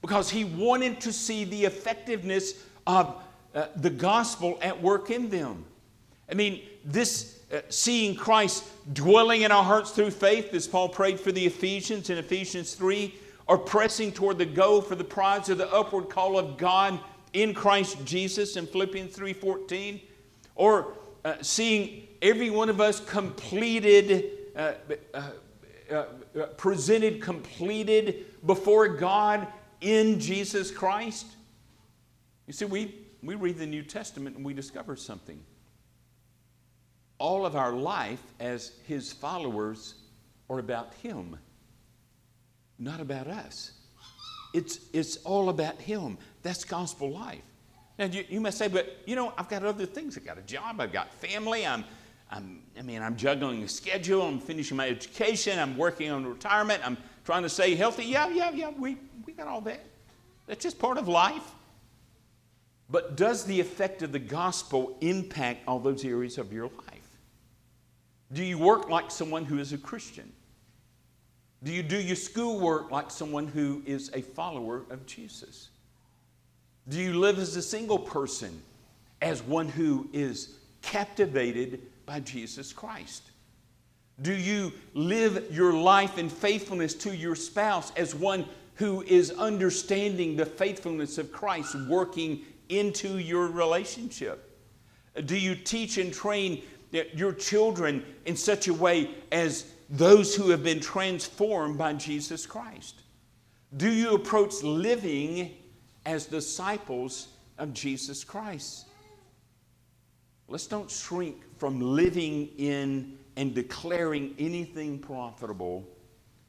[0.00, 3.16] because he wanted to see the effectiveness of
[3.54, 5.64] uh, the gospel at work in them.
[6.30, 11.18] I mean, this uh, seeing Christ dwelling in our hearts through faith, as Paul prayed
[11.18, 13.14] for the Ephesians in Ephesians 3
[13.46, 16.98] or pressing toward the goal for the prize of the upward call of God
[17.32, 20.00] in Christ Jesus in Philippians 3:14
[20.54, 24.72] or uh, seeing every one of us completed uh,
[25.14, 25.30] uh,
[25.90, 26.04] uh,
[26.34, 29.46] uh, presented completed before God
[29.80, 31.26] in Jesus Christ.
[32.46, 35.38] You see we we read the New Testament and we discover something.
[37.18, 39.94] All of our life as his followers
[40.48, 41.38] are about him
[42.78, 43.72] not about us.
[44.52, 46.18] It's, it's all about Him.
[46.42, 47.42] That's gospel life.
[47.98, 50.16] Now, you, you must say, but you know, I've got other things.
[50.16, 51.84] I've got a job, I've got family, I'm,
[52.30, 56.82] I'm, I mean, I'm juggling a schedule, I'm finishing my education, I'm working on retirement,
[56.84, 58.04] I'm trying to stay healthy.
[58.04, 59.80] Yeah, yeah, yeah, we, we got all that.
[60.46, 61.54] That's just part of life.
[62.88, 67.18] But does the effect of the gospel impact all those areas of your life?
[68.32, 70.32] Do you work like someone who is a Christian?
[71.62, 75.70] Do you do your schoolwork like someone who is a follower of Jesus?
[76.88, 78.62] Do you live as a single person,
[79.20, 83.30] as one who is captivated by Jesus Christ?
[84.22, 90.36] Do you live your life in faithfulness to your spouse as one who is understanding
[90.36, 94.58] the faithfulness of Christ working into your relationship?
[95.24, 96.62] Do you teach and train
[97.14, 103.02] your children in such a way as those who have been transformed by Jesus Christ?
[103.76, 105.54] Do you approach living
[106.04, 108.86] as disciples of Jesus Christ?
[110.48, 115.86] Let's don't shrink from living in and declaring anything profitable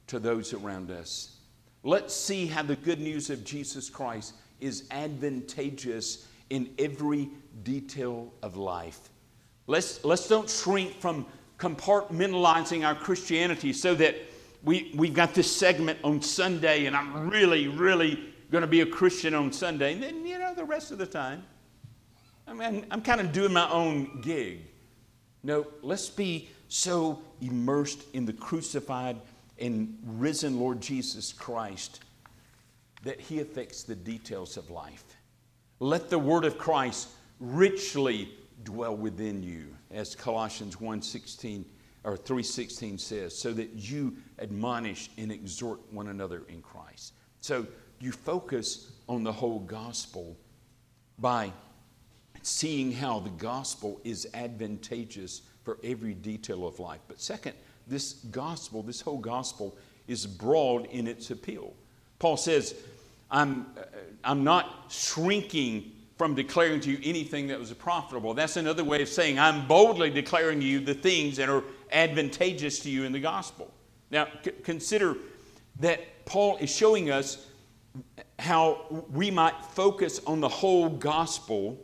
[0.08, 1.38] to those around us.
[1.84, 7.30] Let's see how the good news of Jesus Christ is advantageous in every
[7.64, 9.10] detail of life.
[9.68, 11.26] Let's, let's don't shrink from
[11.58, 14.16] compartmentalizing our Christianity so that
[14.64, 18.86] we, we've got this segment on Sunday and I'm really, really going to be a
[18.86, 19.94] Christian on Sunday.
[19.94, 21.44] And then, you know, the rest of the time,
[22.48, 24.62] I mean, I'm kind of doing my own gig.
[25.44, 29.18] No, let's be so immersed in the crucified
[29.60, 32.02] and risen Lord Jesus Christ
[33.04, 35.04] that He affects the details of life.
[35.80, 38.30] Let the Word of Christ richly
[38.64, 41.66] dwell within you as Colossians 1:16
[42.04, 47.14] or 3:16 says, so that you admonish and exhort one another in Christ.
[47.42, 47.68] So
[48.00, 50.38] you focus on the whole gospel
[51.20, 51.52] by
[52.42, 57.02] seeing how the gospel is advantageous for every detail of life.
[57.08, 57.56] But second,
[57.88, 59.76] this gospel, this whole gospel,
[60.08, 61.74] is broad in its appeal.
[62.20, 62.76] Paul says,
[63.30, 63.84] I'm, uh,
[64.24, 68.34] I'm not shrinking from declaring to you anything that was profitable.
[68.34, 72.80] That's another way of saying I'm boldly declaring to you the things that are advantageous
[72.80, 73.72] to you in the gospel.
[74.10, 75.16] Now, c- consider
[75.80, 77.46] that Paul is showing us
[78.40, 81.78] how we might focus on the whole gospel,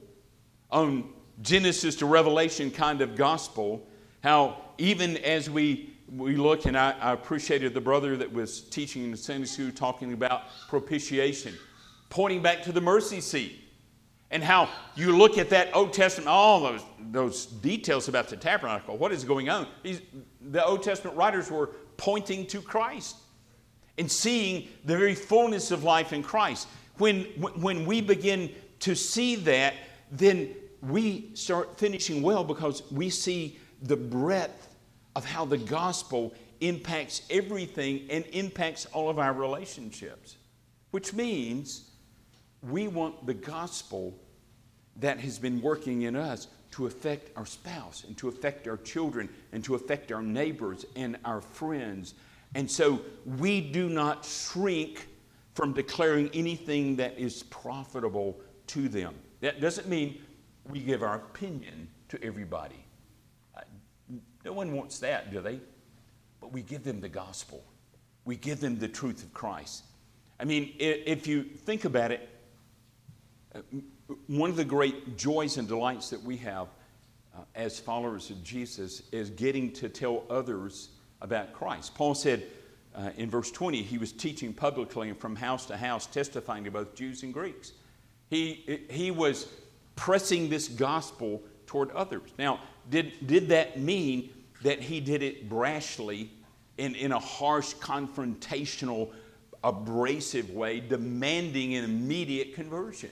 [0.72, 1.10] on
[1.42, 3.88] Genesis to Revelation kind of gospel,
[4.24, 9.04] how even as we we look, and I, I, appreciated the brother that was teaching
[9.04, 11.56] in the Sunday school talking about propitiation,
[12.10, 13.63] pointing back to the mercy seat,
[14.34, 16.82] and how you look at that Old Testament, all those,
[17.12, 19.68] those details about the tabernacle, what is going on.
[19.84, 20.02] These,
[20.42, 21.68] the Old Testament writers were
[21.98, 23.18] pointing to Christ
[24.00, 26.68] and seeing the very fullness of life in Christ.
[26.98, 27.26] When,
[27.62, 29.76] when we begin to see that,
[30.12, 34.76] then we start finishing well because we see the breadth
[35.16, 40.38] of how the gospel impacts everything and impacts all of our relationships.
[40.90, 41.92] Which means
[42.64, 44.18] we want the gospel
[44.98, 49.30] that has been working in us to affect our spouse and to affect our children
[49.52, 52.16] and to affect our neighbors and our friends.
[52.56, 53.02] And so
[53.38, 55.08] we do not shrink
[55.54, 59.14] from declaring anything that is profitable to them.
[59.42, 60.22] That doesn't mean
[60.70, 62.86] we give our opinion to everybody.
[64.46, 65.60] No one wants that, do they?
[66.42, 67.64] But we give them the gospel.
[68.26, 69.84] We give them the truth of Christ.
[70.40, 72.33] I mean, if you think about it, uh,
[74.28, 76.68] one of the great joys and delights that we have
[77.36, 80.90] uh, as followers of Jesus is getting to tell others
[81.22, 81.96] about Christ.
[81.96, 82.44] Paul said
[82.96, 86.72] uh, in verse 20, he was teaching publicly and from house to house, testifying to
[86.72, 87.72] both Jews and Greeks.
[88.30, 89.48] He, he was
[89.96, 92.32] pressing this gospel toward others.
[92.38, 94.30] Now, did, did that mean
[94.62, 96.30] that he did it brashly
[96.78, 99.12] in, in a harsh, confrontational,
[99.64, 103.12] abrasive way, demanding an immediate conversion?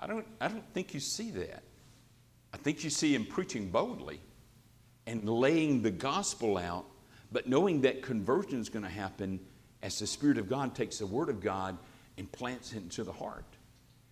[0.00, 1.62] I don't, I don't think you see that.
[2.52, 4.20] I think you see him preaching boldly
[5.06, 6.86] and laying the gospel out,
[7.32, 9.40] but knowing that conversion is going to happen
[9.82, 11.76] as the Spirit of God takes the Word of God
[12.16, 13.44] and plants it into the heart.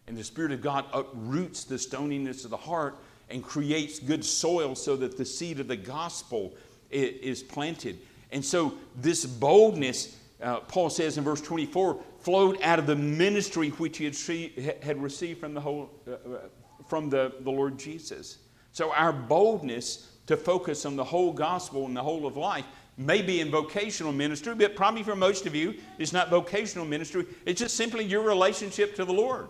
[0.06, 2.96] And the Spirit of God uproots the stoniness of the heart
[3.30, 6.54] and creates good soil so that the seed of the gospel
[6.90, 7.98] is planted.
[8.30, 13.70] And so, this boldness, uh, Paul says in verse 24, flowed out of the ministry
[13.70, 16.38] which he had, had received from the, whole, uh, uh,
[16.86, 18.38] from the, the Lord Jesus.
[18.72, 22.64] So, our boldness to focus on the whole gospel and the whole of life
[22.96, 27.26] may be in vocational ministry, but probably for most of you, it's not vocational ministry.
[27.44, 29.48] It's just simply your relationship to the Lord.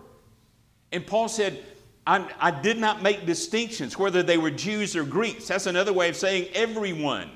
[0.91, 1.63] And Paul said,
[2.05, 5.47] I, I, did not make distinctions whether they were Jews or Greeks.
[5.47, 7.31] That's another way of saying everyone.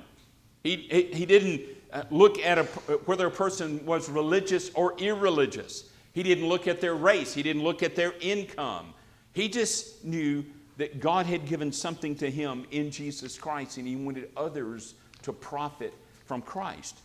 [0.63, 1.61] He, he, he didn't
[2.09, 2.63] look at a,
[3.05, 5.89] whether a person was religious or irreligious.
[6.13, 7.33] He didn't look at their race.
[7.33, 8.93] He didn't look at their income.
[9.33, 10.45] He just knew
[10.77, 15.33] that God had given something to him in Jesus Christ and he wanted others to
[15.33, 15.93] profit
[16.25, 16.99] from Christ.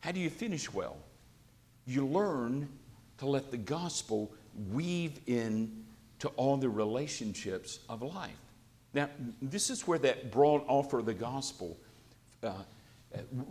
[0.00, 0.96] How do you finish well?
[1.86, 2.68] You learn
[3.18, 4.32] to let the gospel
[4.70, 5.84] weave in
[6.18, 8.36] to all the relationships of life.
[8.94, 9.10] Now,
[9.42, 11.76] this is where that broad offer of the gospel
[12.42, 12.52] uh,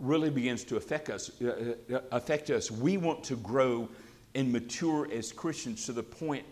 [0.00, 2.70] really begins to affect us, uh, uh, affect us.
[2.70, 3.88] We want to grow
[4.34, 6.44] and mature as Christians to the point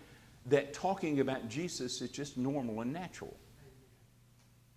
[0.47, 3.35] that talking about Jesus is just normal and natural.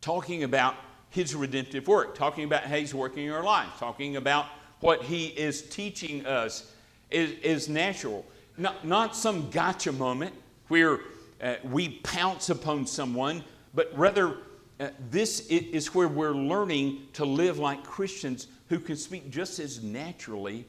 [0.02, 0.76] Talking about
[1.10, 4.48] his redemptive work, talking about how he's working in our lives, talking about
[4.80, 6.72] what he is teaching us
[7.10, 8.26] is, is natural.
[8.58, 10.34] Not, not some gotcha moment
[10.68, 11.00] where
[11.42, 14.38] uh, we pounce upon someone, but rather
[14.80, 19.84] uh, this is where we're learning to live like Christians who can speak just as
[19.84, 20.66] naturally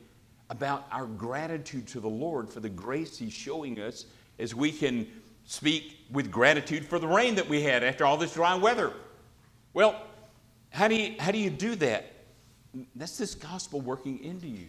[0.49, 4.07] about our gratitude to the Lord for the grace He's showing us
[4.39, 5.07] as we can
[5.45, 8.95] speak with gratitude for the rain that we had after all this dry weather.
[9.75, 10.01] Well,
[10.71, 12.13] how do you, how do, you do that?
[12.95, 14.69] That's this gospel working into you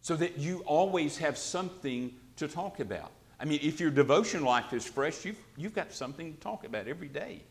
[0.00, 3.12] so that you always have something to talk about.
[3.38, 6.88] I mean, if your devotion life is fresh, you've, you've got something to talk about
[6.88, 7.42] every day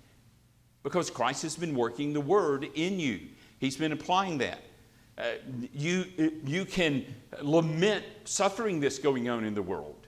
[0.83, 3.19] because Christ has been working the Word in you,
[3.59, 4.63] He's been applying that.
[5.17, 5.33] Uh,
[5.73, 6.05] you,
[6.45, 7.05] you can
[7.41, 10.07] lament suffering that's going on in the world.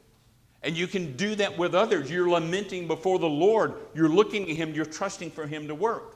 [0.63, 2.09] And you can do that with others.
[2.09, 3.75] You're lamenting before the Lord.
[3.93, 4.73] You're looking at Him.
[4.73, 6.15] You're trusting for Him to work.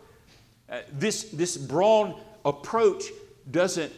[0.69, 3.03] Uh, this, this broad approach
[3.51, 3.91] doesn't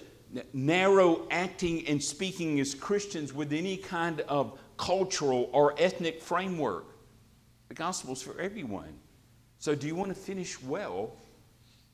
[0.54, 6.86] narrow acting and speaking as Christians with any kind of cultural or ethnic framework.
[7.70, 9.00] The gospel is for everyone.
[9.60, 11.12] So, do you want to finish well?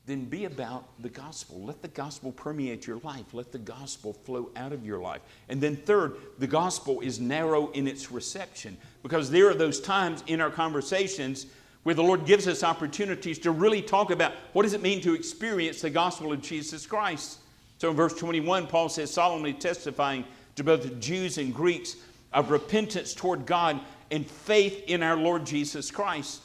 [0.06, 1.64] Then be about the gospel.
[1.64, 3.34] Let the gospel permeate your life.
[3.34, 5.20] Let the gospel flow out of your life.
[5.48, 10.22] And then, third, the gospel is narrow in its reception because there are those times
[10.28, 11.46] in our conversations
[11.82, 15.14] where the Lord gives us opportunities to really talk about what does it mean to
[15.14, 17.38] experience the gospel of Jesus Christ.
[17.78, 21.96] So in verse 21, Paul says, solemnly testifying to both the Jews and Greeks
[22.32, 26.42] of repentance toward God and faith in our Lord Jesus Christ.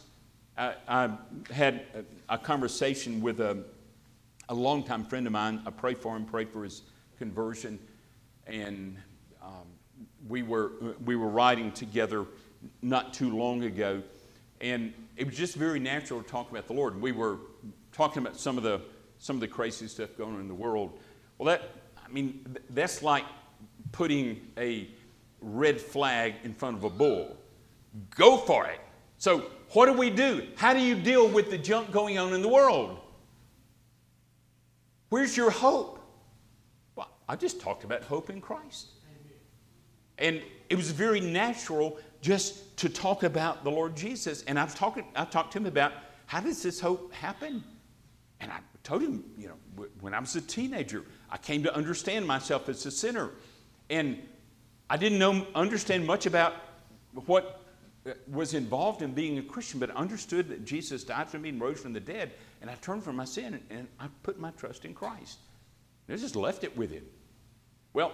[0.87, 1.09] I,
[1.49, 1.85] had
[2.29, 3.63] a, a, conversation with a,
[4.47, 5.61] a longtime friend of mine.
[5.65, 6.83] I prayed for him, prayed for his
[7.17, 7.79] conversion,
[8.45, 8.97] and
[9.41, 9.65] um,
[10.27, 10.71] we, were,
[11.03, 12.25] we were riding together
[12.83, 14.03] not too long ago,
[14.59, 17.01] and it was just very natural to talk about the Lord.
[17.01, 17.37] We were
[17.91, 18.81] talking about some of the,
[19.17, 20.99] some of the crazy stuff going on in the world.
[21.39, 21.71] Well, that,
[22.05, 23.25] I mean, that's like
[23.91, 24.87] putting a
[25.41, 27.35] red flag in front of a bull.
[28.11, 28.79] Go for it.
[29.17, 30.47] So, what do we do?
[30.55, 32.99] How do you deal with the junk going on in the world?
[35.09, 35.99] Where's your hope?
[36.95, 38.87] Well, I just talked about hope in Christ.
[40.17, 44.43] And it was very natural just to talk about the Lord Jesus.
[44.43, 45.93] And I've talked, I've talked to him about
[46.27, 47.63] how does this hope happen?
[48.39, 52.27] And I told him, you know, when I was a teenager, I came to understand
[52.27, 53.31] myself as a sinner.
[53.89, 54.21] And
[54.89, 56.53] I didn't know, understand much about
[57.25, 57.60] what
[58.27, 61.79] was involved in being a Christian, but understood that Jesus died for me and rose
[61.79, 62.31] from the dead.
[62.61, 65.39] And I turned from my sin and I put my trust in Christ.
[66.07, 67.05] And I just left it with him.
[67.93, 68.13] Well,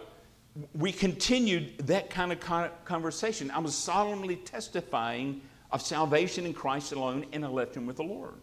[0.74, 2.40] we continued that kind of
[2.84, 3.52] conversation.
[3.52, 8.04] I was solemnly testifying of salvation in Christ alone, and I left him with the
[8.04, 8.36] Lord.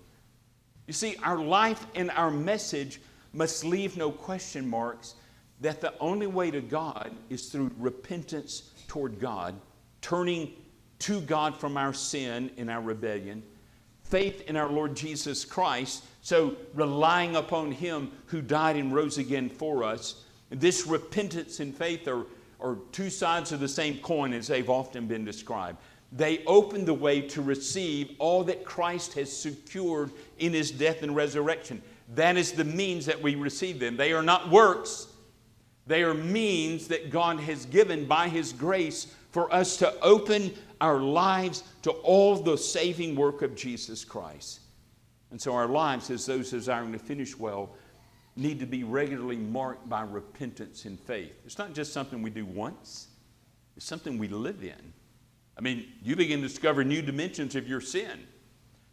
[0.87, 3.01] You see, our life and our message
[3.33, 5.15] must leave no question marks
[5.61, 9.55] that the only way to God is through repentance toward God,
[10.01, 10.53] turning
[11.05, 13.43] to God from our sin and our rebellion,
[14.05, 19.51] faith in our Lord Jesus Christ, so relying upon Him who died and rose again
[19.51, 20.25] for us.
[20.49, 22.25] This repentance and faith are,
[22.59, 25.77] are two sides of the same coin as they've often been described.
[26.11, 31.15] They open the way to receive all that Christ has secured in His death and
[31.15, 31.83] resurrection.
[32.15, 33.99] That is the means that we receive them.
[33.99, 35.09] They are not works,
[35.87, 40.55] they are means that God has given by His grace for us to open
[40.85, 44.61] our lives to all the saving work of Jesus Christ.
[45.31, 47.71] And so our lives, as those desiring to finish well,
[48.37, 51.33] need to be regularly marked by repentance and faith.
[51.47, 53.09] It's not just something we do once,
[53.77, 54.93] it's something we live in.
[55.57, 58.27] I mean, you begin to discover new dimensions of your sin.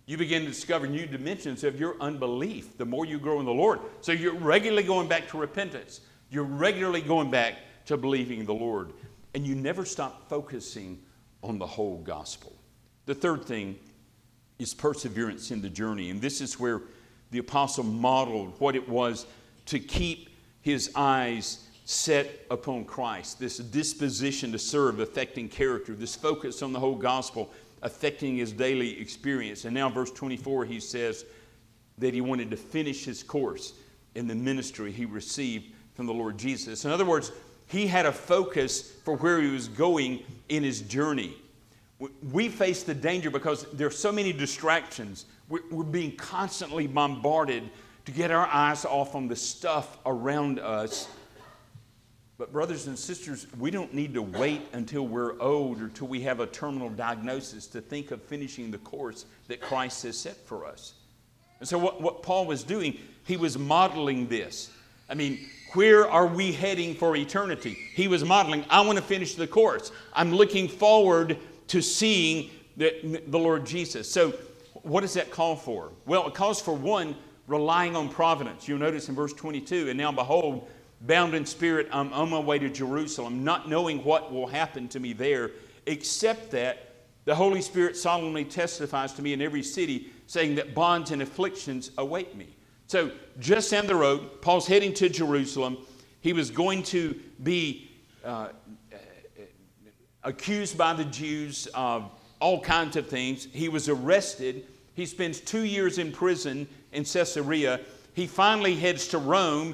[0.06, 3.52] You begin to discover new dimensions of your unbelief the more you grow in the
[3.52, 3.80] Lord.
[4.00, 6.02] So you're regularly going back to repentance.
[6.30, 8.94] You're regularly going back to believing the Lord.
[9.34, 11.02] And you never stop focusing
[11.44, 12.54] on the whole gospel.
[13.06, 13.78] The third thing
[14.60, 16.10] is perseverance in the journey.
[16.10, 16.82] And this is where
[17.32, 19.26] the apostle modeled what it was
[19.68, 20.30] to keep
[20.62, 26.80] his eyes set upon Christ, this disposition to serve affecting character, this focus on the
[26.80, 29.66] whole gospel affecting his daily experience.
[29.66, 31.26] And now, verse 24, he says
[31.98, 33.74] that he wanted to finish his course
[34.16, 36.86] in the ministry he received from the Lord Jesus.
[36.86, 37.32] In other words,
[37.72, 41.34] he had a focus for where he was going in his journey.
[42.32, 45.26] We face the danger because there are so many distractions.
[45.48, 47.64] We're being constantly bombarded
[48.06, 51.08] to get our eyes off on the stuff around us.
[52.38, 56.22] But, brothers and sisters, we don't need to wait until we're old or until we
[56.22, 60.66] have a terminal diagnosis to think of finishing the course that Christ has set for
[60.66, 60.94] us.
[61.60, 64.72] And so, what, what Paul was doing, he was modeling this.
[65.08, 65.40] I mean,
[65.74, 67.78] where are we heading for eternity?
[67.94, 69.92] He was modeling, I want to finish the course.
[70.14, 74.12] I'm looking forward to seeing the, the Lord Jesus.
[74.12, 74.34] So,
[74.84, 75.92] what does that call for?
[76.06, 77.16] Well, it calls for one,
[77.48, 78.68] relying on providence.
[78.68, 80.68] You'll notice in verse 22 and now behold,
[81.02, 85.00] bound in spirit, I'm on my way to Jerusalem, not knowing what will happen to
[85.00, 85.52] me there,
[85.86, 86.92] except that
[87.26, 91.92] the Holy Spirit solemnly testifies to me in every city, saying that bonds and afflictions
[91.98, 92.56] await me.
[92.92, 95.78] So, just down the road, Paul's heading to Jerusalem.
[96.20, 97.90] He was going to be
[98.22, 98.50] uh,
[100.26, 102.12] accused by the Jews of
[102.42, 103.48] all kinds of things.
[103.54, 104.66] He was arrested.
[104.94, 107.80] He spends two years in prison in Caesarea.
[108.14, 109.74] He finally heads to Rome.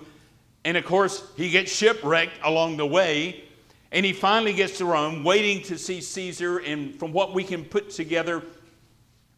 [0.63, 3.45] And of course, he gets shipwrecked along the way.
[3.91, 6.59] And he finally gets to Rome, waiting to see Caesar.
[6.59, 8.43] And from what we can put together,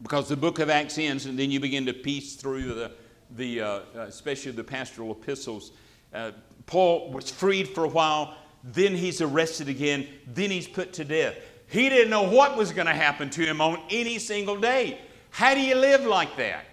[0.02, 2.92] because the book of Acts ends, and then you begin to piece through the,
[3.36, 5.72] the uh, especially the pastoral epistles.
[6.12, 6.32] Uh,
[6.66, 11.36] Paul was freed for a while then he's arrested again, then he's put to death.
[11.68, 15.00] He didn't know what was going to happen to him on any single day.
[15.30, 16.64] How do you live like that?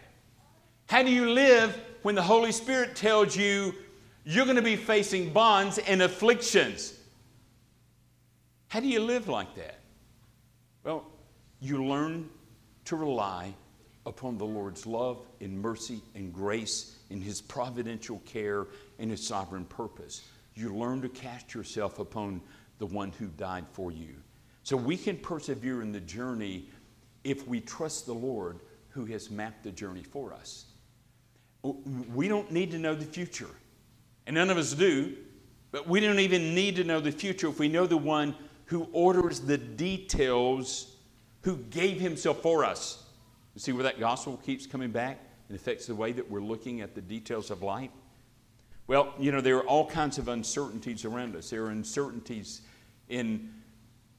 [0.88, 3.74] How do you live when the Holy Spirit tells you
[4.24, 6.94] you're going to be facing bonds and afflictions?
[8.70, 9.80] How do you live like that?
[10.84, 11.06] Well,
[11.62, 12.30] you learn
[12.86, 13.54] to rely
[14.08, 19.66] upon the Lord's love and mercy and grace in His providential care and His sovereign
[19.66, 20.24] purpose.
[20.56, 22.42] You learn to cast yourself upon
[22.80, 24.16] the one who died for you.
[24.64, 26.70] So we can persevere in the journey
[27.24, 30.66] if we trust the Lord who has mapped the journey for us.
[32.14, 33.50] We don't need to know the future,
[34.26, 35.16] and none of us do,
[35.72, 38.36] but we don't even need to know the future if we know the one
[38.66, 40.96] who orders the details,
[41.42, 43.04] who gave himself for us.
[43.58, 45.18] You see where that gospel keeps coming back
[45.50, 47.90] and affects the way that we're looking at the details of life?
[48.86, 51.50] Well, you know, there are all kinds of uncertainties around us.
[51.50, 52.62] There are uncertainties
[53.10, 53.52] in,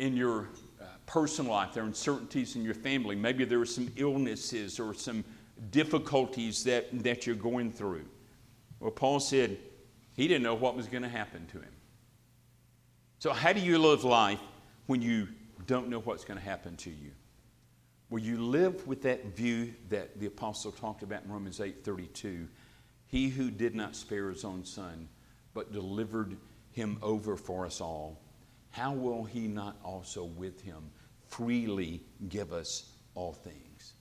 [0.01, 0.49] in your
[0.83, 3.15] uh, personal life, there are uncertainties in your family.
[3.15, 5.23] Maybe there are some illnesses or some
[5.71, 8.07] difficulties that, that you're going through.
[8.81, 9.57] Well, Paul said
[10.15, 11.73] he didn't know what was going to happen to him.
[13.21, 14.41] So, how do you live life
[14.89, 15.29] when you
[15.69, 17.13] don't know what's going to happen to you?
[18.11, 22.49] Well, you live with that view that the apostle talked about in Romans 8:32,
[23.07, 25.09] he who did not spare his own son,
[25.53, 26.39] but delivered
[26.73, 28.21] him over for us all,
[28.71, 30.91] how will he not also with him
[31.27, 33.95] freely give us all things?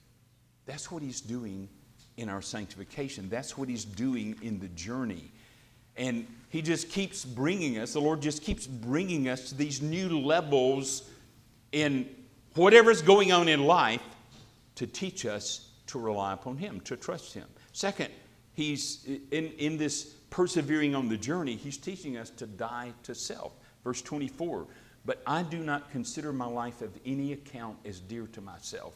[0.66, 1.68] That's what he's doing
[2.16, 3.28] in our sanctification.
[3.28, 5.30] That's what he's doing in the journey.
[5.96, 10.20] And he just keeps bringing us, the Lord just keeps bringing us to these new
[10.20, 11.08] levels
[11.72, 12.08] in
[12.54, 14.02] whatever's going on in life
[14.76, 17.46] to teach us to rely upon him, to trust him.
[17.72, 18.10] Second,
[18.54, 23.52] he's in, in this persevering on the journey, he's teaching us to die to self.
[23.84, 24.66] Verse 24,
[25.04, 28.94] but I do not consider my life of any account as dear to myself.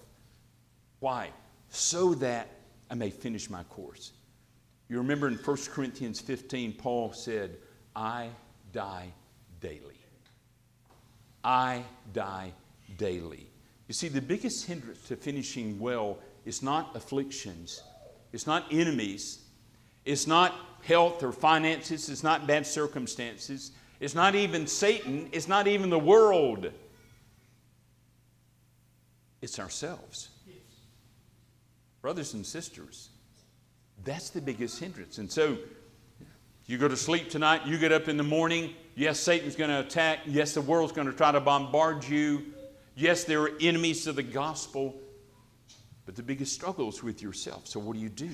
[1.01, 1.31] Why?
[1.71, 2.49] So that
[2.91, 4.13] I may finish my course.
[4.89, 7.57] You remember in 1 Corinthians 15, Paul said,
[7.97, 8.29] I
[8.73, 9.13] die
[9.61, 9.99] daily.
[11.43, 11.83] I
[12.13, 12.53] die
[12.97, 13.49] daily.
[13.89, 17.83] You see, the biggest hindrance to finishing well is not afflictions,
[18.33, 19.45] it's not enemies,
[20.05, 22.09] it's not health or finances.
[22.09, 23.73] It's not bad circumstances.
[24.01, 25.29] It's not even Satan.
[25.33, 26.71] It's not even the world.
[29.41, 30.29] It's ourselves.
[32.01, 33.11] Brothers and sisters,
[34.05, 35.19] that's the biggest hindrance.
[35.19, 35.57] And so,
[36.67, 38.75] you go to sleep tonight, you get up in the morning.
[38.97, 40.21] Yes, Satan's going to attack.
[40.27, 42.45] Yes, the world's going to try to bombard you.
[42.95, 44.95] Yes, there are enemies to the gospel.
[46.05, 47.67] But the biggest struggle is with yourself.
[47.67, 48.31] So, what do you do?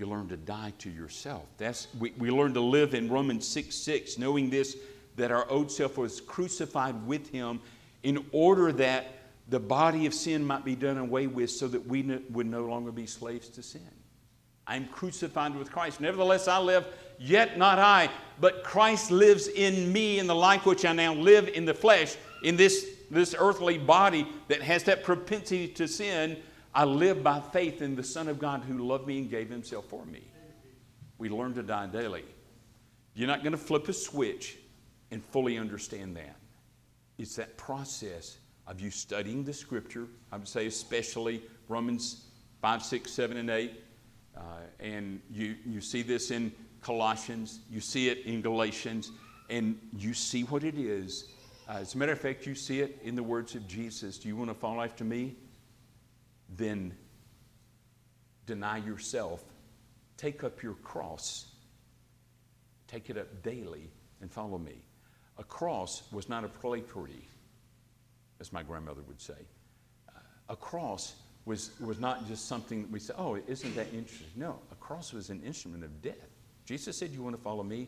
[0.00, 1.44] you learn to die to yourself.
[1.58, 4.76] That's, we, we learn to live in Romans 6 6, knowing this,
[5.16, 7.60] that our old self was crucified with him
[8.02, 9.14] in order that
[9.50, 12.64] the body of sin might be done away with so that we no, would no
[12.64, 13.82] longer be slaves to sin.
[14.66, 16.00] I'm crucified with Christ.
[16.00, 16.86] Nevertheless, I live,
[17.18, 18.08] yet not I,
[18.40, 22.16] but Christ lives in me in the life which I now live in the flesh,
[22.42, 26.36] in this, this earthly body that has that propensity to sin
[26.74, 29.86] I live by faith in the Son of God who loved me and gave himself
[29.88, 30.22] for me.
[31.18, 32.24] We learn to die daily.
[33.14, 34.56] You're not going to flip a switch
[35.10, 36.36] and fully understand that.
[37.18, 40.06] It's that process of you studying the scripture.
[40.30, 42.26] I would say, especially Romans
[42.62, 43.72] 5, 6, 7, and 8.
[44.36, 44.40] Uh,
[44.78, 49.10] and you, you see this in Colossians, you see it in Galatians,
[49.50, 51.32] and you see what it is.
[51.70, 54.26] Uh, as a matter of fact, you see it in the words of Jesus Do
[54.26, 55.36] you want to follow after me?
[56.56, 56.92] then
[58.44, 59.40] deny yourself,
[60.16, 61.46] take up your cross,
[62.88, 63.88] take it up daily,
[64.20, 64.82] and follow me.
[65.38, 67.28] A cross was not a property,
[68.40, 69.46] as my grandmother would say.
[70.48, 71.14] A cross
[71.44, 74.26] was, was not just something that we say, oh, isn't that interesting?
[74.34, 76.16] No, a cross was an instrument of death.
[76.64, 77.86] Jesus said, You want to follow me?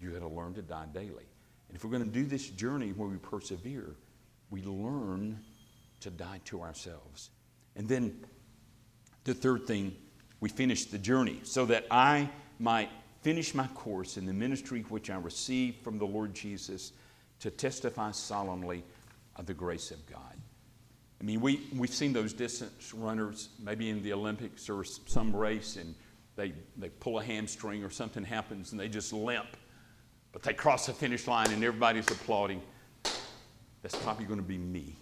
[0.00, 1.26] You got to learn to die daily.
[1.72, 3.96] And if we're going to do this journey where we persevere,
[4.50, 5.40] we learn
[6.00, 7.30] to die to ourselves.
[7.76, 8.26] And then
[9.24, 9.96] the third thing,
[10.40, 12.90] we finish the journey so that I might
[13.22, 16.92] finish my course in the ministry which I received from the Lord Jesus
[17.40, 18.84] to testify solemnly
[19.36, 20.36] of the grace of God.
[21.22, 25.76] I mean, we, we've seen those distance runners, maybe in the Olympics or some race,
[25.76, 25.94] and
[26.36, 29.56] they, they pull a hamstring or something happens and they just limp.
[30.32, 32.62] But they cross the finish line and everybody's applauding.
[33.82, 34.96] That's probably going to be me.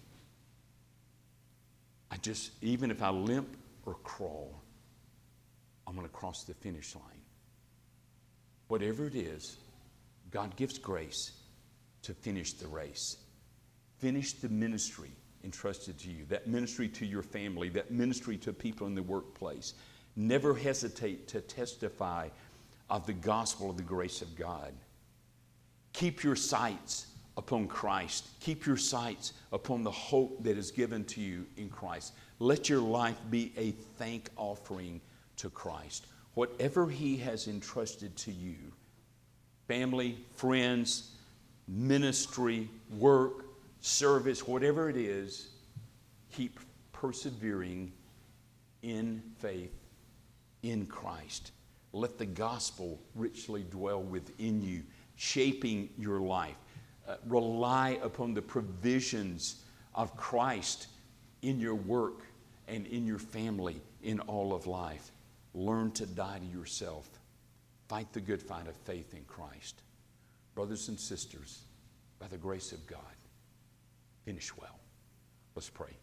[2.09, 3.55] I just, even if I limp
[3.85, 4.61] or crawl,
[5.87, 7.21] I'm going to cross the finish line.
[8.67, 9.57] Whatever it is,
[10.29, 11.31] God gives grace
[12.03, 13.17] to finish the race,
[13.99, 15.11] finish the ministry
[15.43, 19.73] entrusted to you, that ministry to your family, that ministry to people in the workplace.
[20.15, 22.29] Never hesitate to testify
[22.89, 24.73] of the gospel of the grace of God.
[25.93, 28.27] Keep your sights upon Christ.
[28.39, 32.13] Keep your sights upon the hope that is given to you in Christ.
[32.39, 35.01] Let your life be a thank offering
[35.37, 36.07] to Christ.
[36.33, 38.55] Whatever He has entrusted to you,
[39.67, 41.11] family, friends,
[41.67, 43.45] ministry, work,
[43.81, 45.49] service, whatever it is,
[46.31, 46.59] keep
[46.91, 47.91] persevering
[48.81, 49.73] in faith
[50.63, 51.51] in Christ.
[51.93, 54.83] Let the gospel richly dwell within you,
[55.15, 56.55] shaping your life.
[57.07, 59.63] Uh, rely upon the provisions
[59.95, 60.87] of Christ
[61.41, 62.21] in your work
[62.67, 65.11] and in your family, in all of life.
[65.53, 67.09] Learn to die to yourself.
[67.87, 69.81] Fight the good fight of faith in Christ.
[70.55, 71.63] Brothers and sisters,
[72.19, 72.99] by the grace of God,
[74.23, 74.79] finish well.
[75.55, 76.00] Let's pray.